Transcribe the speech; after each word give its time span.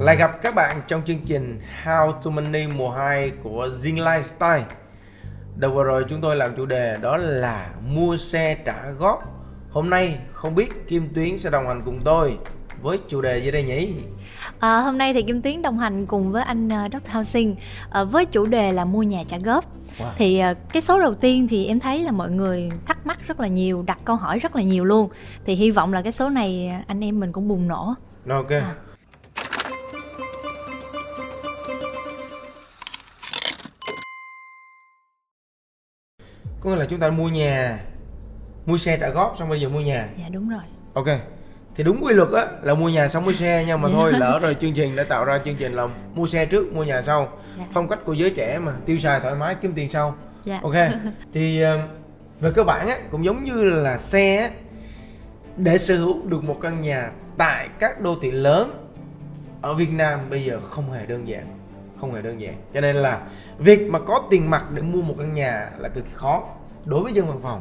Lại 0.00 0.16
gặp 0.16 0.42
các 0.42 0.54
bạn 0.54 0.82
trong 0.88 1.02
chương 1.04 1.20
trình 1.26 1.60
How 1.84 2.12
to 2.12 2.30
Money 2.30 2.66
mùa 2.66 2.90
2 2.90 3.32
của 3.42 3.68
Zing 3.82 3.96
Lifestyle 3.96 4.62
Đầu 5.56 5.70
vừa 5.70 5.84
rồi 5.84 6.04
chúng 6.08 6.20
tôi 6.20 6.36
làm 6.36 6.56
chủ 6.56 6.66
đề 6.66 6.96
đó 7.00 7.16
là 7.16 7.70
mua 7.88 8.16
xe 8.16 8.54
trả 8.64 8.90
góp 8.98 9.22
Hôm 9.70 9.90
nay 9.90 10.18
không 10.32 10.54
biết 10.54 10.88
Kim 10.88 11.08
Tuyến 11.14 11.38
sẽ 11.38 11.50
đồng 11.50 11.66
hành 11.66 11.82
cùng 11.84 12.00
tôi 12.04 12.36
với 12.82 12.98
chủ 13.08 13.20
đề 13.20 13.38
gì 13.38 13.50
đây 13.50 13.62
nhỉ? 13.62 13.94
À, 14.58 14.80
hôm 14.80 14.98
nay 14.98 15.14
thì 15.14 15.22
Kim 15.22 15.42
Tuyến 15.42 15.62
đồng 15.62 15.78
hành 15.78 16.06
cùng 16.06 16.32
với 16.32 16.42
anh 16.42 16.68
uh, 16.68 16.92
Dr. 16.92 17.10
Housing 17.10 17.56
uh, 18.02 18.10
với 18.10 18.26
chủ 18.26 18.46
đề 18.46 18.72
là 18.72 18.84
mua 18.84 19.02
nhà 19.02 19.22
trả 19.28 19.38
góp. 19.38 19.64
Wow. 19.98 20.12
Thì 20.16 20.42
uh, 20.50 20.56
cái 20.72 20.82
số 20.82 21.00
đầu 21.00 21.14
tiên 21.14 21.46
thì 21.48 21.66
em 21.66 21.80
thấy 21.80 22.02
là 22.04 22.12
mọi 22.12 22.30
người 22.30 22.70
thắc 22.86 23.06
mắc 23.06 23.18
rất 23.26 23.40
là 23.40 23.46
nhiều, 23.46 23.82
đặt 23.86 23.98
câu 24.04 24.16
hỏi 24.16 24.38
rất 24.38 24.56
là 24.56 24.62
nhiều 24.62 24.84
luôn. 24.84 25.08
Thì 25.44 25.54
hy 25.54 25.70
vọng 25.70 25.92
là 25.92 26.02
cái 26.02 26.12
số 26.12 26.28
này 26.28 26.72
anh 26.86 27.04
em 27.04 27.20
mình 27.20 27.32
cũng 27.32 27.48
bùng 27.48 27.68
nổ. 27.68 27.94
Ok. 28.28 28.50
À. 28.50 28.74
Có 36.60 36.70
nghĩa 36.70 36.76
là 36.76 36.86
chúng 36.86 37.00
ta 37.00 37.10
mua 37.10 37.28
nhà, 37.28 37.80
mua 38.66 38.78
xe 38.78 38.96
trả 38.96 39.08
góp 39.08 39.34
xong 39.38 39.48
bây 39.48 39.60
giờ 39.60 39.68
mua 39.68 39.80
nhà. 39.80 40.08
Dạ 40.18 40.28
đúng 40.32 40.48
rồi. 40.48 40.62
Ok 40.92 41.08
thì 41.74 41.84
đúng 41.84 42.04
quy 42.04 42.14
luật 42.14 42.28
á 42.32 42.46
là 42.62 42.74
mua 42.74 42.88
nhà 42.88 43.08
xong 43.08 43.24
mua 43.24 43.32
xe 43.32 43.64
nhưng 43.66 43.80
mà 43.80 43.88
thôi 43.92 44.12
lỡ 44.12 44.38
rồi 44.42 44.56
chương 44.60 44.72
trình 44.72 44.96
đã 44.96 45.04
tạo 45.04 45.24
ra 45.24 45.38
chương 45.44 45.56
trình 45.56 45.72
là 45.72 45.88
mua 46.14 46.26
xe 46.26 46.46
trước 46.46 46.72
mua 46.72 46.84
nhà 46.84 47.02
sau 47.02 47.28
dạ. 47.58 47.64
phong 47.72 47.88
cách 47.88 47.98
của 48.04 48.12
giới 48.12 48.30
trẻ 48.30 48.58
mà 48.58 48.72
tiêu 48.86 48.98
xài 48.98 49.20
thoải 49.20 49.34
mái 49.34 49.54
kiếm 49.54 49.72
tiền 49.74 49.88
sau 49.88 50.14
dạ. 50.44 50.60
ok 50.62 50.74
thì 51.32 51.60
ờ, 51.60 51.78
về 52.40 52.50
cơ 52.54 52.64
bản 52.64 52.88
á 52.88 52.98
cũng 53.10 53.24
giống 53.24 53.44
như 53.44 53.64
là 53.64 53.98
xe 53.98 54.36
á 54.36 54.50
để 55.56 55.78
sở 55.78 55.96
hữu 55.96 56.28
được 56.28 56.44
một 56.44 56.58
căn 56.62 56.80
nhà 56.80 57.10
tại 57.36 57.68
các 57.78 58.00
đô 58.00 58.16
thị 58.22 58.30
lớn 58.30 58.86
ở 59.62 59.74
Việt 59.74 59.90
Nam 59.92 60.20
bây 60.30 60.44
giờ 60.44 60.60
không 60.60 60.92
hề 60.92 61.06
đơn 61.06 61.28
giản 61.28 61.59
không 62.00 62.14
hề 62.14 62.22
đơn 62.22 62.40
giản. 62.40 62.54
Cho 62.74 62.80
nên 62.80 62.96
là 62.96 63.20
việc 63.58 63.90
mà 63.90 63.98
có 63.98 64.22
tiền 64.30 64.50
mặt 64.50 64.64
để 64.74 64.82
mua 64.82 65.02
một 65.02 65.14
căn 65.18 65.34
nhà 65.34 65.70
là 65.78 65.88
cực 65.88 66.04
kỳ 66.04 66.10
khó 66.14 66.42
đối 66.84 67.02
với 67.02 67.12
dân 67.12 67.26
văn 67.26 67.40
phòng. 67.42 67.60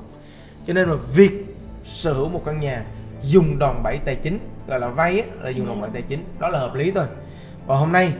Cho 0.67 0.73
nên 0.73 0.89
là 0.89 0.95
việc 1.13 1.45
sở 1.83 2.13
hữu 2.13 2.29
một 2.29 2.41
căn 2.45 2.59
nhà 2.59 2.83
dùng 3.23 3.59
đòn 3.59 3.83
bẩy 3.83 3.97
tài 4.05 4.15
chính, 4.15 4.39
gọi 4.67 4.79
là 4.79 4.87
vay 4.87 5.23
là 5.41 5.49
dùng 5.49 5.67
đòn 5.67 5.81
bẩy 5.81 5.89
tài 5.93 6.01
chính, 6.01 6.23
đó 6.39 6.49
là 6.49 6.59
hợp 6.59 6.75
lý 6.75 6.91
thôi. 6.91 7.05
Và 7.67 7.75
hôm 7.75 7.91
nay, 7.91 8.13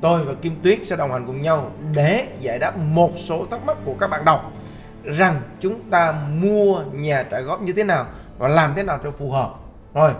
tôi 0.00 0.24
và 0.24 0.34
Kim 0.42 0.56
Tuyết 0.62 0.78
sẽ 0.86 0.96
đồng 0.96 1.12
hành 1.12 1.26
cùng 1.26 1.42
nhau 1.42 1.72
để 1.94 2.28
giải 2.40 2.58
đáp 2.58 2.78
một 2.78 3.12
số 3.16 3.46
thắc 3.50 3.64
mắc 3.64 3.76
của 3.84 3.94
các 4.00 4.06
bạn 4.10 4.24
đọc 4.24 4.52
rằng 5.04 5.40
chúng 5.60 5.90
ta 5.90 6.12
mua 6.12 6.82
nhà 6.92 7.22
trả 7.22 7.40
góp 7.40 7.62
như 7.62 7.72
thế 7.72 7.84
nào 7.84 8.06
và 8.38 8.48
làm 8.48 8.72
thế 8.76 8.82
nào 8.82 8.98
cho 9.04 9.10
phù 9.10 9.30
hợp. 9.30 9.54
Rồi. 9.94 10.12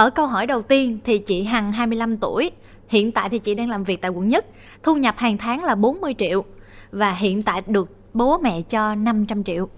Ở 0.00 0.10
câu 0.10 0.26
hỏi 0.26 0.46
đầu 0.46 0.62
tiên 0.62 0.98
thì 1.04 1.18
chị 1.18 1.42
Hằng 1.42 1.72
25 1.72 2.16
tuổi, 2.16 2.50
hiện 2.88 3.12
tại 3.12 3.28
thì 3.28 3.38
chị 3.38 3.54
đang 3.54 3.68
làm 3.68 3.84
việc 3.84 4.00
tại 4.00 4.10
quận 4.10 4.28
nhất, 4.28 4.46
thu 4.82 4.96
nhập 4.96 5.14
hàng 5.18 5.38
tháng 5.38 5.64
là 5.64 5.74
40 5.74 6.14
triệu. 6.18 6.44
Và 6.92 7.12
hiện 7.12 7.42
tại 7.42 7.62
được 7.66 7.90
bố 8.14 8.38
mẹ 8.38 8.62
cho 8.62 8.94
500 8.94 9.44
triệu. 9.44 9.68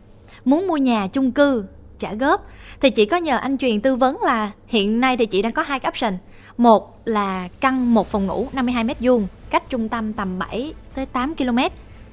Muốn 0.44 0.66
mua 0.66 0.76
nhà 0.76 1.06
chung 1.06 1.30
cư 1.30 1.64
trả 1.98 2.14
góp 2.14 2.46
thì 2.80 2.90
chị 2.90 3.04
có 3.04 3.16
nhờ 3.16 3.36
anh 3.36 3.58
truyền 3.58 3.80
tư 3.80 3.96
vấn 3.96 4.22
là 4.22 4.50
hiện 4.66 5.00
nay 5.00 5.16
thì 5.16 5.26
chị 5.26 5.42
đang 5.42 5.52
có 5.52 5.62
hai 5.62 5.80
cái 5.80 5.90
option. 5.90 6.18
Một 6.56 7.02
là 7.04 7.48
căn 7.60 7.94
một 7.94 8.08
phòng 8.08 8.26
ngủ 8.26 8.48
52 8.52 8.84
mét 8.84 8.96
vuông 9.00 9.26
cách 9.50 9.70
trung 9.70 9.88
tâm 9.88 10.12
tầm 10.12 10.38
7 10.38 10.74
tới 10.94 11.06
8 11.06 11.34
km 11.34 11.58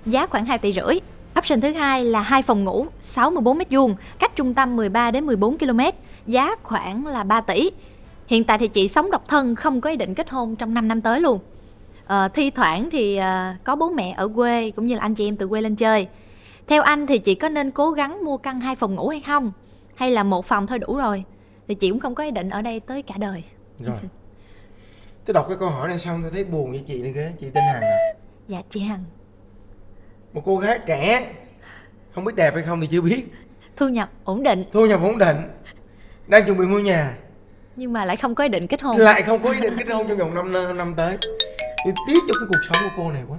giá 0.05 0.25
khoảng 0.25 0.45
2 0.45 0.57
tỷ 0.57 0.73
rưỡi. 0.73 0.99
Option 1.39 1.61
thứ 1.61 1.71
hai 1.71 2.05
là 2.05 2.21
hai 2.21 2.41
phòng 2.41 2.63
ngủ 2.63 2.85
64 3.01 3.57
mét 3.57 3.67
vuông 3.71 3.95
cách 4.19 4.35
trung 4.35 4.53
tâm 4.53 4.75
13 4.75 5.11
đến 5.11 5.25
14 5.25 5.57
km 5.57 5.79
giá 6.27 6.55
khoảng 6.63 7.07
là 7.07 7.23
3 7.23 7.41
tỷ 7.41 7.71
hiện 8.29 8.43
tại 8.43 8.57
thì 8.57 8.67
chị 8.67 8.87
sống 8.87 9.11
độc 9.11 9.27
thân 9.27 9.55
không 9.55 9.81
có 9.81 9.89
ý 9.89 9.95
định 9.95 10.15
kết 10.15 10.29
hôn 10.29 10.55
trong 10.55 10.73
5 10.73 10.87
năm 10.87 11.01
tới 11.01 11.21
luôn. 11.21 11.39
À, 12.05 12.27
thi 12.27 12.51
thoảng 12.51 12.89
thì 12.91 13.15
à, 13.15 13.57
có 13.63 13.75
bố 13.75 13.89
mẹ 13.89 14.13
ở 14.17 14.27
quê 14.27 14.71
cũng 14.71 14.87
như 14.87 14.95
là 14.95 15.01
anh 15.01 15.15
chị 15.15 15.27
em 15.27 15.37
từ 15.37 15.47
quê 15.47 15.61
lên 15.61 15.75
chơi. 15.75 16.07
Theo 16.67 16.81
anh 16.81 17.07
thì 17.07 17.17
chị 17.17 17.35
có 17.35 17.49
nên 17.49 17.71
cố 17.71 17.91
gắng 17.91 18.25
mua 18.25 18.37
căn 18.37 18.61
hai 18.61 18.75
phòng 18.75 18.95
ngủ 18.95 19.07
hay 19.07 19.21
không? 19.21 19.51
Hay 19.95 20.11
là 20.11 20.23
một 20.23 20.45
phòng 20.45 20.67
thôi 20.67 20.79
đủ 20.79 20.97
rồi 20.97 21.23
thì 21.67 21.75
chị 21.75 21.89
cũng 21.89 21.99
không 21.99 22.15
có 22.15 22.23
ý 22.23 22.31
định 22.31 22.49
ở 22.49 22.61
đây 22.61 22.79
tới 22.79 23.01
cả 23.01 23.15
đời. 23.17 23.43
Rồi. 23.79 23.95
Tôi 25.25 25.33
đọc 25.33 25.45
cái 25.49 25.57
câu 25.59 25.69
hỏi 25.69 25.87
này 25.87 25.99
xong 25.99 26.21
tôi 26.21 26.31
thấy 26.31 26.43
buồn 26.43 26.71
với 26.71 26.83
chị 26.87 27.01
này 27.01 27.13
ghê. 27.13 27.31
Chị 27.39 27.47
tên 27.53 27.63
hằng 27.73 27.81
à? 27.81 27.97
Dạ 28.47 28.61
chị 28.69 28.79
hằng. 28.79 29.03
Một 30.33 30.41
cô 30.45 30.57
gái 30.57 30.79
trẻ. 30.85 31.33
Không 32.15 32.23
biết 32.23 32.35
đẹp 32.35 32.53
hay 32.53 32.63
không 32.63 32.81
thì 32.81 32.87
chưa 32.87 33.01
biết. 33.01 33.23
Thu 33.75 33.87
nhập 33.87 34.09
ổn 34.23 34.43
định. 34.43 34.63
Thu 34.71 34.85
nhập 34.85 35.01
ổn 35.03 35.17
định. 35.17 35.37
Đang 36.27 36.45
chuẩn 36.45 36.57
bị 36.57 36.65
mua 36.65 36.79
nhà 36.79 37.17
nhưng 37.79 37.93
mà 37.93 38.05
lại 38.05 38.17
không 38.17 38.35
có 38.35 38.43
ý 38.43 38.49
định 38.49 38.67
kết 38.67 38.81
hôn. 38.81 38.97
Lại 38.97 39.23
không 39.23 39.43
có 39.43 39.51
ý 39.51 39.59
định 39.59 39.73
kết 39.77 39.87
hôn 39.93 40.07
trong 40.07 40.17
vòng 40.17 40.33
5 40.53 40.77
năm 40.77 40.93
tới. 40.97 41.17
Tôi 41.85 41.93
tiếc 42.07 42.19
cho 42.27 42.33
cái 42.39 42.47
cuộc 42.49 42.59
sống 42.69 42.77
của 42.83 43.03
cô 43.03 43.11
này 43.11 43.23
quá. 43.27 43.37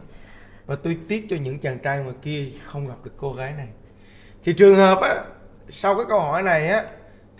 Và 0.66 0.76
tôi 0.82 0.96
tiếc 1.08 1.26
cho 1.30 1.36
những 1.36 1.58
chàng 1.58 1.78
trai 1.78 1.98
ngoài 1.98 2.14
kia 2.22 2.44
không 2.66 2.88
gặp 2.88 2.94
được 3.04 3.10
cô 3.16 3.32
gái 3.32 3.52
này. 3.56 3.66
Thì 4.44 4.52
trường 4.52 4.76
hợp 4.76 5.00
á 5.00 5.14
sau 5.68 5.94
cái 5.94 6.04
câu 6.08 6.20
hỏi 6.20 6.42
này 6.42 6.68
á 6.68 6.82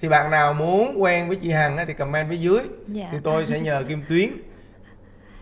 thì 0.01 0.09
bạn 0.09 0.31
nào 0.31 0.55
muốn 0.55 1.03
quen 1.03 1.29
với 1.29 1.37
chị 1.37 1.51
hằng 1.51 1.77
á 1.77 1.85
thì 1.85 1.95
comment 1.95 2.31
phía 2.31 2.37
dưới. 2.37 2.61
Dạ. 2.87 3.09
thì 3.13 3.19
tôi 3.23 3.47
sẽ 3.47 3.61
nhờ 3.61 3.85
kim 3.89 4.03
tuyến 4.09 4.31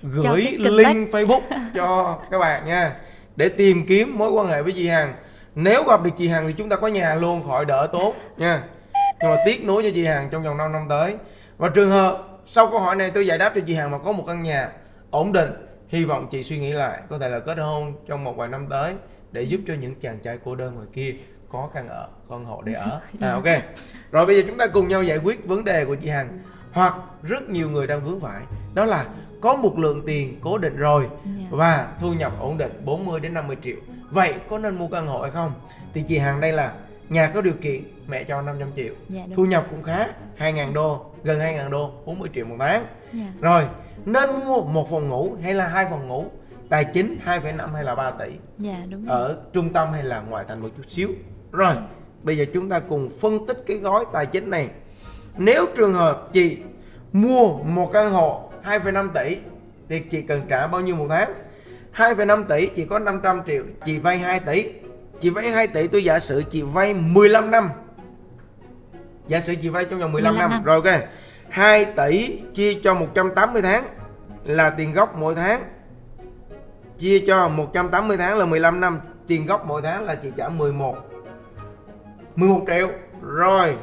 gửi 0.03 0.57
link 0.59 1.11
facebook 1.11 1.43
cho 1.75 2.19
các 2.31 2.39
bạn 2.39 2.67
nha. 2.67 2.93
Để 3.37 3.49
tìm 3.49 3.87
kiếm 3.87 4.19
mối 4.19 4.31
quan 4.31 4.47
hệ 4.47 4.63
với 4.63 4.73
chị 4.73 4.89
hằng. 4.89 5.15
Nếu 5.55 5.85
gặp 5.85 6.03
được 6.03 6.11
chị 6.19 6.29
hằng 6.29 6.47
thì 6.47 6.53
chúng 6.53 6.69
ta 6.69 6.77
có 6.77 6.87
nhà 6.87 7.15
luôn 7.15 7.43
khỏi 7.43 7.65
đỡ 7.65 7.89
tốt 7.93 8.15
nha. 8.37 8.63
Nhưng 9.21 9.31
mà 9.31 9.37
tiếc 9.47 9.65
nối 9.65 9.83
cho 9.83 9.89
chị 9.95 10.05
hằng 10.05 10.29
trong 10.31 10.43
vòng 10.43 10.57
5 10.57 10.73
năm 10.73 10.87
tới 10.89 11.15
và 11.59 11.69
trường 11.69 11.91
hợp 11.91 12.29
sau 12.47 12.71
câu 12.71 12.81
hỏi 12.81 12.97
này 12.97 13.11
tôi 13.11 13.27
giải 13.27 13.39
đáp 13.39 13.53
cho 13.55 13.61
chị 13.67 13.75
hằng 13.75 13.91
mà 13.91 13.99
có 13.99 14.13
một 14.13 14.25
căn 14.27 14.43
nhà 14.43 14.73
ổn 15.11 15.33
định 15.33 15.51
hy 15.89 16.05
vọng 16.05 16.29
chị 16.31 16.43
suy 16.43 16.59
nghĩ 16.59 16.73
lại 16.73 17.01
có 17.09 17.19
thể 17.19 17.29
là 17.29 17.41
kết 17.41 17.59
hôn 17.59 17.93
trong 18.07 18.25
một 18.25 18.37
vài 18.37 18.49
năm 18.49 18.67
tới 18.71 18.95
để 19.33 19.43
giúp 19.43 19.61
cho 19.67 19.75
những 19.81 19.95
chàng 20.01 20.19
trai 20.19 20.39
cô 20.45 20.55
đơn 20.55 20.75
ngoài 20.75 20.87
kia 20.93 21.15
có 21.49 21.69
căn 21.75 21.89
ở 21.89 22.09
con 22.29 22.45
hộ 22.45 22.63
để 22.63 22.73
ở. 22.73 23.01
À 23.21 23.33
ok. 23.33 23.45
Rồi 24.11 24.27
bây 24.27 24.37
giờ 24.37 24.43
chúng 24.47 24.59
ta 24.59 24.67
cùng 24.67 24.89
nhau 24.89 25.03
giải 25.03 25.19
quyết 25.19 25.47
vấn 25.47 25.65
đề 25.65 25.85
của 25.85 25.95
chị 25.95 26.09
hằng. 26.09 26.39
Hoặc 26.73 26.95
rất 27.23 27.49
nhiều 27.49 27.71
người 27.71 27.87
đang 27.87 28.01
vướng 28.01 28.21
phải 28.21 28.43
đó 28.75 28.85
là 28.85 29.07
có 29.41 29.57
một 29.57 29.79
lượng 29.79 30.03
tiền 30.07 30.39
cố 30.43 30.59
định 30.59 30.77
rồi 30.77 31.09
dạ. 31.25 31.47
và 31.51 31.89
thu 32.01 32.13
nhập 32.13 32.33
ổn 32.41 32.59
định 32.59 32.83
40 32.85 33.21
đến 33.21 33.35
50 33.35 33.57
triệu. 33.63 33.77
Vậy 34.11 34.35
có 34.49 34.59
nên 34.59 34.79
mua 34.79 34.89
căn 34.89 35.07
hộ 35.07 35.23
hay 35.23 35.31
không? 35.31 35.53
Thì 35.95 36.03
chị 36.09 36.19
hằng 36.19 36.41
đây 36.41 36.53
là 36.53 36.75
nhà 37.09 37.31
có 37.35 37.41
điều 37.41 37.55
kiện 37.63 37.83
mẹ 38.09 38.25
cho 38.25 38.43
500 38.43 38.69
triệu. 38.77 38.95
Dạ, 39.09 39.23
thu 39.35 39.45
nhập 39.45 39.67
cũng 39.71 39.83
khá 39.83 40.07
2.000 40.39 40.73
đô 40.73 41.08
gần 41.25 41.39
2.000 41.39 41.71
đô 41.71 41.93
40 42.06 42.29
triệu 42.34 42.47
một 42.47 42.56
tháng. 42.59 42.87
Dạ. 43.12 43.27
rồi 43.41 43.67
nên 44.05 44.31
mua 44.47 44.62
một 44.62 44.91
phòng 44.91 45.09
ngủ 45.09 45.37
hay 45.43 45.55
là 45.55 45.69
hai 45.69 45.87
phòng 45.91 46.09
ngủ? 46.09 46.25
Tài 46.69 46.84
chính 46.84 47.19
2,5 47.25 47.73
hay 47.73 47.84
là 47.84 47.95
3 47.95 48.11
tỷ? 48.11 48.31
Dạ, 48.59 48.77
đúng 48.91 49.06
rồi. 49.06 49.19
ở 49.19 49.37
trung 49.53 49.73
tâm 49.73 49.93
hay 49.93 50.03
là 50.03 50.21
ngoại 50.21 50.45
thành 50.49 50.61
một 50.61 50.69
chút 50.77 50.83
xíu? 50.89 51.09
Rồi 51.53 51.75
bây 52.23 52.37
giờ 52.37 52.45
chúng 52.55 52.69
ta 52.69 52.81
cùng 52.81 53.09
phân 53.21 53.47
tích 53.47 53.65
cái 53.67 53.77
gói 53.77 54.05
tài 54.12 54.27
chính 54.27 54.51
này. 54.51 54.69
Nếu 55.37 55.67
trường 55.77 55.93
hợp 55.93 56.28
chị 56.33 56.59
mua 57.12 57.59
một 57.59 57.91
căn 57.93 58.11
hộ 58.12 58.51
2,5 58.65 59.09
tỷ 59.15 59.37
thì 59.89 60.01
chị 60.01 60.23
cần 60.23 60.43
trả 60.49 60.67
bao 60.67 60.81
nhiêu 60.81 60.97
một 60.97 61.07
tháng? 61.09 61.33
2,5 61.95 62.45
tỷ 62.45 62.67
chị 62.67 62.84
có 62.84 62.99
500 62.99 63.43
triệu 63.47 63.62
chị 63.84 63.99
vay 63.99 64.19
2 64.19 64.41
tỷ. 64.41 64.73
Chị 65.21 65.31
vay 65.31 65.49
2 65.49 65.67
tỷ 65.67 65.87
tôi 65.87 66.05
giả 66.05 66.19
sử 66.19 66.43
chị 66.43 66.62
vay 66.62 66.95
15 66.95 67.51
năm 67.51 67.71
giả 69.28 69.41
sử 69.41 69.55
chị 69.55 69.69
vay 69.69 69.84
trong 69.84 70.00
vòng 70.00 70.12
15, 70.12 70.34
15 70.34 70.50
năm. 70.50 70.50
năm. 70.50 70.65
Rồi 70.65 70.81
ok. 70.84 71.03
2 71.49 71.84
tỷ 71.84 72.41
chia 72.55 72.75
cho 72.83 72.94
180 72.94 73.62
tháng 73.62 73.84
là 74.44 74.71
tiền 74.71 74.93
gốc 74.93 75.16
mỗi 75.16 75.34
tháng. 75.34 75.62
Chia 76.99 77.19
cho 77.27 77.49
180 77.49 78.16
tháng 78.16 78.39
là 78.39 78.47
15 78.47 78.81
năm. 78.81 78.99
Tiền 79.27 79.47
gốc 79.47 79.65
mỗi 79.66 79.83
tháng 79.83 80.05
là 80.05 80.15
chị 80.15 80.33
trả 80.37 80.49
11 80.49 80.97
11 82.37 82.65
triệu. 82.66 82.89
Rồi 83.22 83.77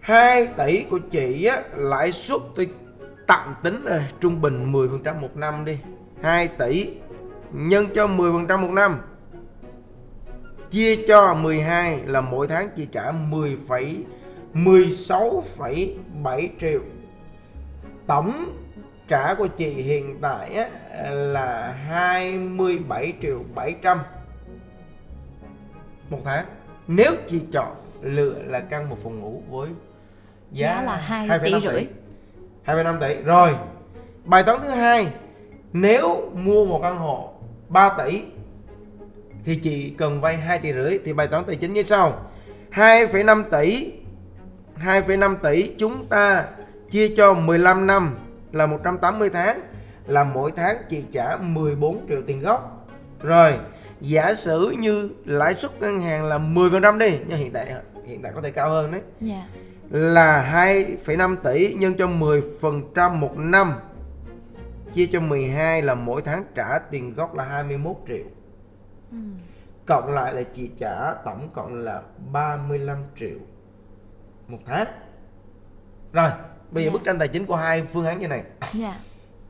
2 0.00 0.46
tỷ 0.46 0.84
của 0.90 0.98
chị 0.98 1.44
á, 1.44 1.62
lãi 1.74 2.12
suất 2.12 2.40
tôi 2.56 2.68
tạm 3.26 3.54
tính 3.62 3.82
là 3.84 4.08
trung 4.20 4.40
bình 4.40 4.72
10% 4.72 5.20
một 5.20 5.36
năm 5.36 5.64
đi. 5.64 5.78
2 6.22 6.48
tỷ 6.48 6.88
nhân 7.52 7.86
cho 7.94 8.06
10% 8.06 8.58
một 8.58 8.70
năm. 8.70 9.00
Chia 10.70 10.96
cho 11.08 11.34
12 11.34 12.00
là 12.06 12.20
mỗi 12.20 12.48
tháng 12.48 12.68
chị 12.76 12.88
trả 12.92 13.10
10, 13.10 13.56
16,7 14.54 16.48
triệu. 16.60 16.80
Tổng 18.06 18.56
trả 19.08 19.34
của 19.34 19.46
chị 19.46 19.70
hiện 19.70 20.18
tại 20.20 20.54
á, 20.54 20.68
là 21.10 21.72
27 21.72 23.12
triệu 23.22 23.40
700 23.54 23.98
một 26.10 26.18
tháng. 26.24 26.44
Nếu 26.86 27.12
chị 27.26 27.40
chọn 27.52 27.76
lựa 28.02 28.42
là 28.42 28.60
căn 28.60 28.88
một 28.88 28.98
phòng 29.02 29.20
ngủ 29.20 29.42
với 29.50 29.68
giá, 30.50 30.74
giá 30.74 30.82
là 30.82 30.96
2, 30.96 31.26
2 31.26 31.38
tỷ 31.38 31.52
rưỡi. 31.62 31.86
2,5 32.66 33.00
tỷ. 33.00 33.22
Rồi 33.22 33.56
bài 34.24 34.42
toán 34.42 34.60
thứ 34.62 34.68
hai 34.68 35.08
nếu 35.72 36.30
mua 36.34 36.64
một 36.66 36.80
căn 36.82 36.96
hộ 36.96 37.32
3 37.68 37.96
tỷ 37.98 38.22
thì 39.44 39.56
chị 39.56 39.94
cần 39.98 40.20
vay 40.20 40.36
2 40.36 40.58
tỷ 40.58 40.72
rưỡi. 40.72 40.98
Thì 41.04 41.12
bài 41.12 41.26
toán 41.26 41.44
tài 41.44 41.56
chính 41.56 41.72
như 41.72 41.82
sau. 41.82 42.30
2,5 42.72 43.44
tỷ 43.50 43.92
2,5 44.84 45.36
tỷ 45.36 45.74
chúng 45.78 46.06
ta 46.06 46.46
chia 46.90 47.08
cho 47.16 47.34
15 47.34 47.86
năm 47.86 48.18
là 48.52 48.66
180 48.66 49.30
tháng 49.30 49.60
là 50.06 50.24
mỗi 50.24 50.52
tháng 50.56 50.76
chị 50.88 51.04
trả 51.12 51.36
14 51.36 52.06
triệu 52.08 52.22
tiền 52.26 52.40
gốc. 52.40 52.86
Rồi, 53.22 53.58
giả 54.00 54.34
sử 54.34 54.70
như 54.78 55.10
lãi 55.24 55.54
suất 55.54 55.80
ngân 55.80 56.00
hàng 56.00 56.24
là 56.24 56.38
10% 56.38 56.98
đi, 56.98 57.18
nhưng 57.26 57.38
hiện 57.38 57.52
tại 57.52 57.74
hiện 58.06 58.22
tại 58.22 58.32
có 58.34 58.40
thể 58.42 58.50
cao 58.50 58.70
hơn 58.70 58.92
đấy. 58.92 59.00
Dạ. 59.20 59.46
Là 59.90 60.50
2,5 61.06 61.36
tỷ 61.36 61.74
nhân 61.74 61.94
cho 61.98 62.06
10% 62.06 63.14
một 63.14 63.36
năm 63.36 63.72
chia 64.92 65.06
cho 65.06 65.20
12 65.20 65.82
là 65.82 65.94
mỗi 65.94 66.22
tháng 66.22 66.44
trả 66.54 66.78
tiền 66.78 67.14
gốc 67.14 67.36
là 67.36 67.44
21 67.44 67.96
triệu. 68.08 68.24
Ừ. 69.12 69.18
Cộng 69.86 70.12
lại 70.12 70.34
là 70.34 70.42
chị 70.42 70.70
trả 70.78 71.14
tổng 71.24 71.48
cộng 71.52 71.74
là 71.74 72.02
35 72.32 72.98
triệu 73.16 73.38
một 74.50 74.58
tháng. 74.66 74.86
Rồi, 76.12 76.30
bây 76.70 76.84
giờ 76.84 76.88
Dạ. 76.88 76.92
bức 76.92 77.04
tranh 77.04 77.18
tài 77.18 77.28
chính 77.28 77.46
của 77.46 77.56
hai 77.56 77.82
phương 77.82 78.06
án 78.06 78.20
như 78.20 78.28
này. 78.28 78.42
Dạ. 78.72 78.94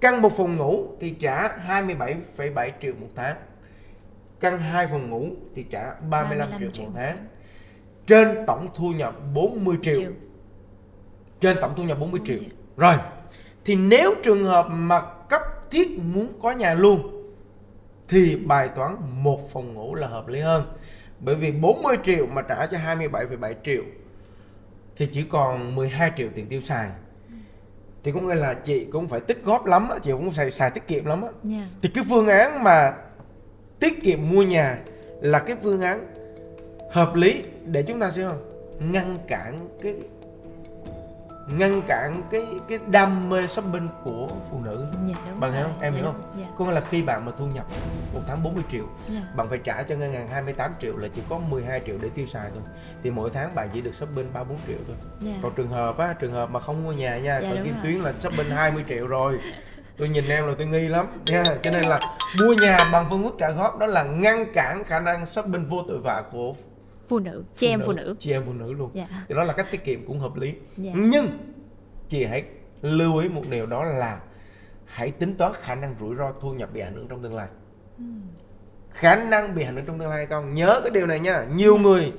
Căn 0.01 0.23
một 0.23 0.33
phòng 0.37 0.57
ngủ 0.57 0.87
thì 1.01 1.11
trả 1.11 1.49
27,7 1.59 2.73
triệu 2.83 2.95
một 3.01 3.09
tháng. 3.17 3.37
Căn 4.41 4.59
hai 4.59 4.87
phòng 4.87 5.11
ngủ 5.11 5.27
thì 5.55 5.63
trả 5.71 5.95
35, 5.95 6.11
35 6.11 6.61
triệu 6.61 6.71
triệu 6.71 6.85
một 6.85 6.93
tháng. 6.95 7.17
Trên 8.07 8.47
tổng 8.47 8.69
thu 8.75 8.93
nhập 8.93 9.15
40 9.35 9.77
triệu. 9.83 9.95
Triệu. 9.95 10.13
Trên 11.41 11.57
tổng 11.61 11.75
thu 11.77 11.83
nhập 11.85 11.99
40 12.01 12.21
triệu. 12.25 12.37
triệu. 12.39 12.49
Rồi. 12.77 12.95
Thì 13.65 13.77
nếu 13.77 14.15
trường 14.23 14.45
hợp 14.45 14.67
mà 14.71 15.01
cấp 15.29 15.43
thiết 15.71 15.99
muốn 15.99 16.29
có 16.43 16.51
nhà 16.51 16.75
luôn 16.75 17.17
thì 18.09 18.37
bài 18.37 18.69
toán 18.77 18.97
một 19.23 19.53
phòng 19.53 19.75
ngủ 19.75 19.95
là 19.95 20.07
hợp 20.07 20.29
lý 20.29 20.41
hơn. 20.41 20.73
Bởi 21.21 21.35
vì 21.35 21.53
40 21.53 21.97
triệu 22.05 22.27
mà 22.27 22.43
trả 22.43 22.67
cho 22.67 22.79
27,7 22.79 23.55
triệu 23.65 23.83
thì 25.01 25.07
chỉ 25.07 25.23
còn 25.23 25.75
12 25.75 26.13
triệu 26.17 26.29
tiền 26.35 26.47
tiêu 26.47 26.61
xài. 26.61 26.89
Thì 28.05 28.13
có 28.13 28.21
nghĩa 28.21 28.35
là 28.35 28.55
chị 28.55 28.85
cũng 28.93 29.09
phải 29.09 29.21
tích 29.21 29.45
góp 29.45 29.67
lắm, 29.67 29.89
á, 29.89 29.99
chị 30.03 30.11
cũng 30.11 30.33
xài, 30.33 30.51
xài 30.51 30.71
tiết 30.71 30.87
kiệm 30.87 31.05
lắm. 31.05 31.23
á. 31.23 31.29
Dạ. 31.45 31.67
Thì 31.83 31.89
cái 31.95 32.05
phương 32.09 32.29
án 32.29 32.65
mà 32.65 32.95
tiết 33.79 34.03
kiệm 34.03 34.31
mua 34.31 34.43
nhà 34.43 34.79
là 35.21 35.39
cái 35.39 35.57
phương 35.63 35.81
án 35.81 36.07
hợp 36.91 37.15
lý 37.15 37.43
để 37.65 37.83
chúng 37.83 38.01
ta 38.01 38.11
sẽ 38.11 38.29
ngăn 38.79 39.19
cản 39.29 39.69
cái 39.83 39.95
ngăn 41.53 41.83
cản 41.89 42.23
cái 42.31 42.47
cái 42.69 42.79
đam 42.87 43.29
mê 43.31 43.47
shopping 43.47 43.89
của 44.05 44.29
phụ 44.51 44.61
nữ 44.65 44.85
Dạ 45.07 45.15
đúng. 45.31 45.41
bạn 45.41 45.53
hiểu 45.53 45.63
rồi. 45.63 45.71
không 45.73 45.81
em 45.83 45.93
Dạ 45.93 45.97
hiểu 45.99 46.07
không 46.07 46.23
Dạ. 46.41 46.45
có 46.59 46.65
nghĩa 46.65 46.73
là 46.73 46.81
khi 46.91 47.03
bạn 47.03 47.25
mà 47.25 47.33
thu 47.39 47.47
nhập 47.47 47.65
một 48.15 48.21
tháng 48.27 48.43
40 48.43 48.65
triệu 48.73 48.85
Dạ. 49.09 49.21
bạn 49.37 49.49
phải 49.49 49.59
trả 49.59 49.83
cho 49.83 49.95
ngân 49.97 50.13
hàng 50.13 50.29
28 50.29 50.73
triệu 50.81 50.97
là 50.97 51.09
chỉ 51.15 51.23
có 51.29 51.39
12 51.39 51.81
triệu 51.87 51.97
để 52.03 52.09
tiêu 52.15 52.27
xài 52.27 52.51
thôi 52.55 52.63
thì 53.03 53.11
mỗi 53.11 53.31
tháng 53.31 53.55
bạn 53.55 53.69
chỉ 53.75 53.81
được 53.81 53.95
shopping 53.95 54.33
3 54.33 54.45
4 54.45 54.59
triệu 54.67 54.79
thôi 54.87 54.97
Dạ. 55.21 55.33
còn 55.43 55.53
trường 55.55 55.69
hợp 55.71 55.99
á 55.99 56.15
trường 56.21 56.33
hợp 56.33 56.51
mà 56.51 56.61
không 56.61 56.85
mua 56.85 56.93
nhà 56.93 57.19
nha 57.19 57.41
Dạ, 57.43 57.49
còn 57.55 57.65
kim 57.65 57.75
rồi. 57.75 57.83
tuyến 57.83 57.95
là 58.01 58.13
shopping 58.21 58.51
20 58.51 58.85
triệu 58.89 59.07
rồi 59.07 59.39
tôi 59.99 60.09
nhìn 60.09 60.29
em 60.29 60.47
là 60.47 60.55
tôi 60.59 60.67
nghi 60.67 60.89
lắm 60.89 61.07
nha 61.27 61.43
cho 61.63 61.71
nên 61.71 61.85
là 61.85 62.01
mua 62.43 62.53
nhà 62.61 62.77
bằng 62.93 63.07
phương 63.11 63.23
thức 63.23 63.35
trả 63.39 63.51
góp 63.51 63.79
đó 63.79 63.87
là 63.87 64.03
ngăn 64.03 64.53
cản 64.55 64.85
khả 64.85 65.01
năng 65.01 65.27
shopping 65.27 65.65
vô 65.65 65.83
tội 65.89 65.99
vạ 66.05 66.23
của 66.33 66.55
Phụ 67.11 67.19
nữ, 67.19 67.45
chị 67.57 67.67
em 67.67 67.81
phụ 67.87 67.93
nữ. 67.93 68.17
chị 68.19 68.33
em 68.33 68.43
phụ 68.47 68.53
nữ 68.53 68.73
luôn. 68.73 68.91
Dạ. 68.95 69.09
thì 69.29 69.35
đó 69.35 69.45
là 69.45 69.53
cách 69.53 69.67
tiết 69.71 69.85
kiệm 69.85 70.07
cũng 70.07 70.19
hợp 70.19 70.37
lý. 70.37 70.55
Dạ. 70.77 70.93
nhưng 70.95 71.27
chị 72.09 72.25
hãy 72.25 72.45
lưu 72.83 73.17
ý 73.19 73.29
một 73.29 73.43
điều 73.51 73.67
đó 73.67 73.85
là 73.85 74.21
hãy 74.85 75.11
tính 75.11 75.37
toán 75.37 75.53
khả 75.55 75.75
năng 75.75 75.95
rủi 76.01 76.17
ro 76.17 76.33
thu 76.41 76.53
nhập 76.53 76.69
bị 76.73 76.81
ảnh 76.81 76.95
hưởng 76.95 77.09
trong 77.09 77.23
tương 77.23 77.35
lai. 77.35 77.49
Khả 78.91 79.15
năng 79.15 79.55
bị 79.55 79.63
ảnh 79.63 79.77
hưởng 79.77 79.85
trong 79.87 79.99
tương 79.99 80.09
lai 80.09 80.17
hay 80.17 80.27
không? 80.27 80.55
Nhớ 80.55 80.81
cái 80.85 80.91
điều 80.91 81.07
này 81.07 81.21
nha. 81.21 81.47
Nhiều 81.55 81.79
người 81.79 82.13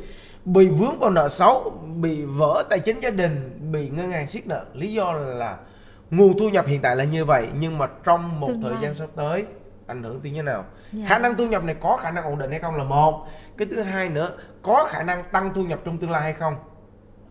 bị 0.46 0.68
vướng 0.68 1.00
vào 1.00 1.10
nợ 1.10 1.30
xấu 1.30 1.70
bị 2.02 2.22
vỡ 2.22 2.64
tài 2.70 2.80
chính 2.80 3.00
gia 3.00 3.10
đình 3.10 3.60
bị 3.72 3.90
ngân 3.90 4.12
hàng 4.12 4.28
siết 4.28 4.48
nợ. 4.48 4.66
Lý 4.74 4.94
do 4.94 5.12
là 5.14 5.58
nguồn 6.12 6.40
thu 6.40 6.50
nhập 6.50 6.68
hiện 6.68 6.82
tại 6.82 6.96
là 6.96 7.04
như 7.04 7.26
vậy 7.26 7.48
nhưng 7.60 7.78
mà 7.78 7.88
trong 8.04 8.40
một 8.40 8.48
Tương 8.48 8.62
thời 8.62 8.74
gian 8.82 8.96
sắp 8.96 9.10
tới 9.16 9.46
ảnh 9.92 10.04
hưởng 10.04 10.20
như 10.24 10.32
thế 10.36 10.42
nào? 10.42 10.66
Dạ. 10.92 11.06
khả 11.08 11.20
năng 11.20 11.38
thu 11.38 11.48
nhập 11.48 11.64
này 11.64 11.76
có 11.80 11.98
khả 11.98 12.12
năng 12.12 12.24
ổn 12.24 12.40
định 12.40 12.52
hay 12.52 12.60
không 12.60 12.76
là 12.76 12.84
một. 12.84 13.28
Cái 13.58 13.68
thứ 13.72 13.82
hai 13.82 14.10
nữa 14.10 14.38
có 14.62 14.88
khả 14.90 15.04
năng 15.04 15.24
tăng 15.32 15.54
thu 15.54 15.64
nhập 15.64 15.80
trong 15.86 15.98
tương 15.98 16.12
lai 16.12 16.22
hay 16.22 16.34
không? 16.34 16.56